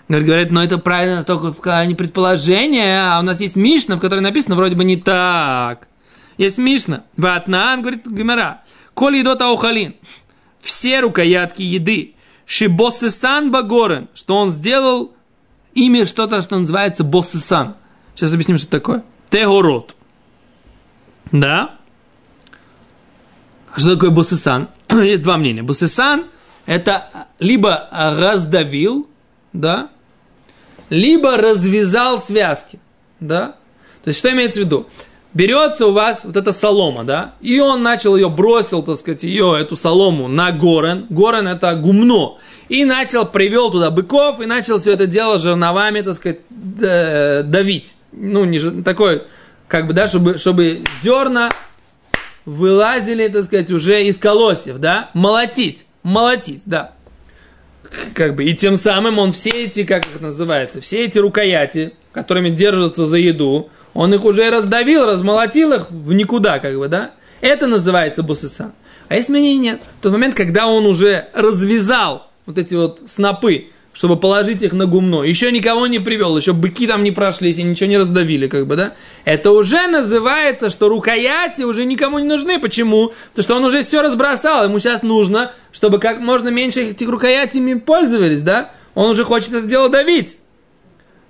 Говорит, 0.09 0.51
но 0.51 0.63
это 0.63 0.79
правильно 0.79 1.23
только 1.23 1.53
в 1.53 1.87
не 1.87 1.95
предположение, 1.95 3.01
а 3.01 3.21
у 3.21 3.23
нас 3.23 3.41
есть 3.41 3.57
Мишна, 3.57 3.97
в 3.97 4.01
которой 4.01 4.21
написано 4.21 4.57
вроде 4.57 4.75
бы 4.75 4.83
не 4.85 4.97
так. 4.97 5.87
Есть 6.37 6.59
Мишна. 6.59 7.05
Ватнан, 7.17 7.81
говорит 7.81 8.07
Гимара. 8.07 8.63
Коли 8.95 9.19
едот 9.19 9.41
аухалин. 9.41 9.95
Все 10.61 11.01
рукоятки 11.01 11.63
еды. 11.63 12.15
Шибосесан 12.47 13.51
багорен. 13.51 14.09
Что 14.15 14.37
он 14.37 14.51
сделал 14.51 15.13
имя 15.75 16.07
что-то, 16.07 16.43
что 16.43 16.59
называется 16.59 17.05
босесан. 17.05 17.77
Сейчас 18.15 18.33
объясним, 18.33 18.59
что 18.59 18.67
это 18.67 18.79
такое. 18.79 19.05
Тегород. 19.31 19.95
Да? 21.31 21.77
А 23.75 23.81
что 23.81 23.95
такое 23.95 24.11
босесан? 24.11 24.69
Есть 24.91 25.23
два 25.23 25.37
мнения. 25.37 25.63
Босесан 25.63 26.25
это 26.67 27.29
либо 27.39 27.89
раздавил, 27.91 29.09
да, 29.53 29.91
либо 30.91 31.37
развязал 31.37 32.21
связки, 32.21 32.79
да. 33.19 33.57
То 34.05 34.09
есть, 34.09 34.19
что 34.19 34.31
имеется 34.31 34.61
в 34.61 34.65
виду? 34.65 34.87
Берется 35.35 35.87
у 35.87 35.93
вас 35.93 36.25
вот 36.25 36.37
эта 36.37 36.53
солома, 36.53 37.05
да, 37.05 37.33
и 37.41 37.59
он 37.59 37.83
начал 37.83 38.17
ее, 38.17 38.29
бросил, 38.29 38.83
так 38.83 38.97
сказать, 38.97 39.23
ее, 39.23 39.57
эту 39.59 39.77
солому 39.77 40.29
на 40.29 40.53
горен. 40.53 41.07
Горен 41.09 41.49
это 41.49 41.75
гумно. 41.75 42.37
И 42.69 42.85
начал, 42.85 43.25
привел 43.25 43.71
туда 43.71 43.91
быков, 43.91 44.41
и 44.41 44.47
начал 44.47 44.79
все 44.79 44.93
это 44.93 45.07
дело 45.07 45.39
жерновами, 45.39 46.03
так 46.03 46.17
сказать, 46.17 46.41
давить. 46.51 47.95
Ну, 48.13 48.45
не 48.45 48.83
такой, 48.83 49.23
как 49.69 49.87
бы, 49.87 49.95
да, 49.95 50.07
чтобы, 50.07 50.37
чтобы 50.37 50.83
зерна 51.03 51.49
вылазили, 52.45 53.29
так 53.29 53.45
сказать, 53.45 53.71
уже 53.71 54.05
из 54.05 54.19
колосьев, 54.19 54.79
да, 54.79 55.11
молотить, 55.15 55.87
молотить, 56.03 56.63
да 56.67 56.93
как 58.15 58.37
бы, 58.37 58.45
и 58.45 58.55
тем 58.55 58.77
самым 58.77 59.19
он 59.19 59.33
все 59.33 59.51
эти, 59.51 59.85
как 59.85 60.07
их 60.07 60.21
называется, 60.21 60.81
все 60.81 61.05
эти 61.05 61.19
рукояти, 61.19 61.93
которыми 62.13 62.49
держатся 62.49 63.07
за 63.07 63.17
еду, 63.17 63.71
он 63.95 64.15
их 64.15 64.25
уже 64.25 64.51
раздавил, 64.51 65.07
размолотил 65.07 65.73
их 65.73 65.91
в 65.91 66.13
никуда, 66.13 66.59
как 66.59 66.79
бы, 66.79 66.89
да? 66.89 67.13
Это 67.41 67.67
называется 67.67 68.23
бусысан. 68.23 68.73
А 69.09 69.17
если 69.17 69.33
мнений 69.33 69.59
нет, 69.59 69.83
в 69.99 70.03
тот 70.03 70.13
момент, 70.13 70.35
когда 70.35 70.67
он 70.67 70.87
уже 70.87 71.27
развязал 71.35 72.31
вот 72.47 72.59
эти 72.59 72.75
вот 72.75 73.03
снопы, 73.07 73.67
чтобы 73.93 74.17
положить 74.17 74.63
их 74.63 74.73
на 74.73 74.87
гумно. 74.87 75.23
Еще 75.23 75.53
никого 75.53 75.87
не 75.87 75.99
привел, 75.99 76.37
еще 76.37 76.53
быки 76.53 76.87
там 76.87 77.03
не 77.03 77.11
прошлись 77.11 77.59
и 77.59 77.63
ничего 77.63 77.91
не 77.91 77.99
раздавили, 77.99 78.49
как 78.49 78.67
бы, 78.67 78.77
да? 78.77 78.95
Это 79.25 79.51
уже 79.51 79.87
называется, 79.87 80.71
что 80.71 80.89
рукояти 80.89 81.63
уже 81.63 81.85
никому 81.85 82.19
не 82.19 82.27
нужны. 82.27 82.59
Почему? 82.59 83.13
Потому 83.35 83.43
что 83.43 83.57
он 83.57 83.65
уже 83.65 83.83
все 83.83 84.01
разбросал, 84.01 84.65
ему 84.65 84.79
сейчас 84.79 85.03
нужно, 85.03 85.53
чтобы 85.73 85.99
как 85.99 86.21
можно 86.21 86.49
меньше 86.49 86.81
этих 86.81 87.09
рукоятями 87.09 87.75
пользовались, 87.75 88.43
да? 88.43 88.71
Он 88.95 89.11
уже 89.11 89.25
хочет 89.25 89.53
это 89.53 89.67
дело 89.67 89.89
давить. 89.89 90.39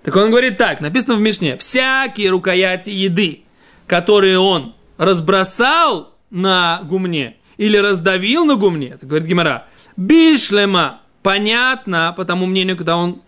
Так 0.02 0.16
он 0.16 0.30
говорит 0.30 0.58
так, 0.58 0.80
написано 0.80 1.14
в 1.14 1.20
Мишне, 1.20 1.56
всякие 1.56 2.30
рукояти 2.30 2.90
еды, 2.90 3.42
которые 3.86 4.38
он 4.38 4.74
разбросал 4.96 6.14
на 6.30 6.80
гумне, 6.84 7.36
или 7.56 7.76
раздавил 7.76 8.44
на 8.44 8.56
гумне, 8.56 8.88
это 8.88 9.06
говорит 9.06 9.28
Гимара, 9.28 9.66
бишлема, 9.96 11.00
понятно, 11.22 12.12
по 12.16 12.24
тому 12.24 12.46
мнению, 12.46 12.76
когда 12.76 12.96
он 12.96 13.22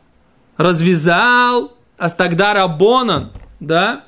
развязал, 0.57 1.77
а 1.97 2.11
тогда 2.11 2.55
Рабонан, 2.55 3.31
да, 3.61 4.05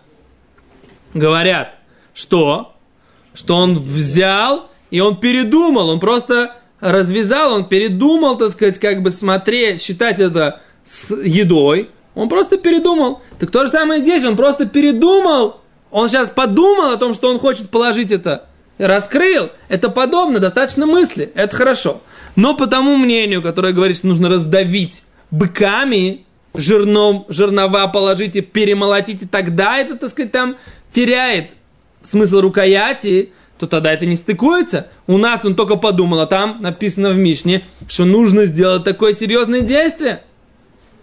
говорят, 1.14 1.76
что? 2.14 2.74
Что 3.35 3.57
он 3.57 3.79
взял 3.79 4.70
и 4.90 5.00
он 5.00 5.16
передумал, 5.16 5.90
он 5.90 6.00
просто 6.00 6.57
развязал, 6.81 7.55
он 7.55 7.68
передумал, 7.68 8.37
так 8.37 8.50
сказать, 8.50 8.79
как 8.79 9.02
бы 9.02 9.11
смотреть, 9.11 9.83
считать 9.83 10.20
это 10.20 10.61
с 10.85 11.11
едой, 11.11 11.90
он 12.16 12.29
просто 12.29 12.57
передумал. 12.57 13.20
Так 13.38 13.52
то 13.52 13.64
же 13.64 13.70
самое 13.70 14.00
здесь, 14.00 14.24
он 14.24 14.37
просто 14.37 14.66
передумал, 14.66 15.61
он 15.92 16.09
сейчас 16.09 16.31
подумал 16.31 16.90
о 16.90 16.96
том, 16.96 17.14
что 17.14 17.31
он 17.31 17.38
хочет 17.38 17.70
положить 17.70 18.11
это, 18.11 18.46
раскрыл, 18.79 19.50
это 19.68 19.90
подобно, 19.90 20.40
достаточно 20.40 20.87
мысли, 20.87 21.31
это 21.35 21.55
хорошо. 21.55 22.00
Но 22.35 22.57
по 22.57 22.66
тому 22.66 22.96
мнению, 22.96 23.42
которое 23.42 23.72
говорит, 23.72 23.98
что 23.98 24.09
нужно 24.09 24.29
раздавить 24.29 25.05
быками, 25.31 26.24
жирном, 26.55 27.26
жернова 27.29 27.87
положить 27.88 28.35
и 28.35 28.40
перемолотить, 28.40 29.22
и 29.22 29.26
тогда 29.26 29.76
это, 29.76 29.96
так 29.96 30.11
сказать, 30.11 30.33
там 30.33 30.57
теряет 30.90 31.50
смысл 32.02 32.40
рукояти, 32.40 33.33
то 33.59 33.66
тогда 33.66 33.92
это 33.92 34.07
не 34.07 34.16
стыкуется. 34.16 34.87
У 35.07 35.18
нас 35.18 35.44
он 35.44 35.55
только 35.55 35.76
подумал, 35.76 36.20
а 36.20 36.26
там 36.26 36.59
написано 36.61 37.11
в 37.11 37.18
Мишне, 37.18 37.62
что 37.88 38.07
нужно 38.07 38.46
сделать 38.46 38.85
такое 38.85 39.12
серьезное 39.12 39.61
действие. 39.61 40.22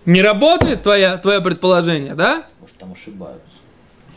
Не 0.06 0.22
работает 0.22 0.84
твоя, 0.84 1.18
твое 1.18 1.42
предположение, 1.42 2.14
да? 2.14 2.46
Может, 2.60 2.78
там 2.78 2.92
ошибаются. 2.92 3.48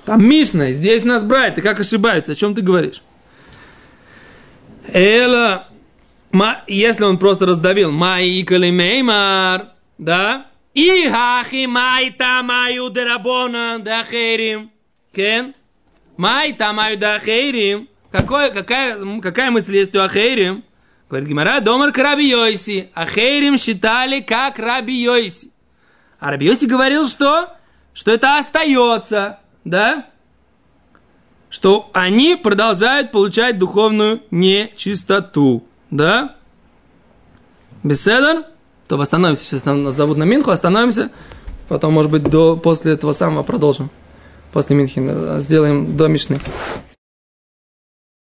Там 0.05 0.27
Мишна, 0.29 0.71
здесь 0.71 1.05
нас 1.05 1.23
брать, 1.23 1.57
ты 1.57 1.63
как 1.63 1.81
ошибаются, 1.81 2.33
о 2.33 2.35
чем 2.35 2.55
ты 2.55 2.63
говоришь? 2.63 3.03
Эла, 4.93 5.69
ма, 6.31 6.63
если 6.67 7.05
он 7.05 7.19
просто 7.19 7.47
раздавил, 7.47 7.91
май 7.93 8.45
меймар, 8.49 9.69
да? 9.99 10.47
И 10.75 11.09
хахи 11.09 11.67
май 11.67 12.11
тамаю 12.11 12.91
дерабона 12.91 13.79
дахерим, 13.81 14.71
кен? 15.13 15.55
Май 16.17 16.53
тамаю 16.53 16.99
дахерим, 16.99 17.89
какое, 18.11 18.51
какая, 18.51 19.21
какая 19.21 19.51
мысль 19.51 19.77
есть 19.77 19.95
у 19.97 20.01
Ахейрим? 20.01 20.65
Говорит 21.09 21.29
Гимара, 21.29 21.61
Домар 21.61 21.93
к 21.93 21.99
Раби 21.99 22.29
Йойси. 22.29 22.91
Ахейрим 22.95 23.59
считали 23.59 24.21
как 24.21 24.59
Раби 24.59 24.95
Йойси. 24.95 25.51
А 26.19 26.31
Раби 26.31 26.47
Йойси 26.47 26.67
говорил, 26.67 27.09
что? 27.09 27.51
Что 27.93 28.13
это 28.13 28.39
остается, 28.39 29.39
да? 29.65 30.07
Что 31.49 31.91
они 31.93 32.37
продолжают 32.37 33.13
получать 33.13 33.59
духовную 33.59 34.23
нечистоту, 34.31 35.65
да? 35.91 36.37
Беседер? 37.83 38.45
То 38.89 39.01
остановимся, 39.01 39.45
сейчас 39.45 39.65
нас 39.65 39.95
зовут 39.95 40.17
на 40.17 40.25
Минху, 40.25 40.51
остановимся. 40.51 41.11
Потом, 41.69 41.95
может 41.95 42.11
быть, 42.11 42.23
до, 42.23 42.57
после 42.57 42.93
этого 42.93 43.13
самого 43.13 43.43
продолжим. 43.43 43.91
После 44.53 44.77
Минхи 44.77 45.01
сделаем 45.41 45.97
до 45.97 46.07
Мишны. 46.07 46.39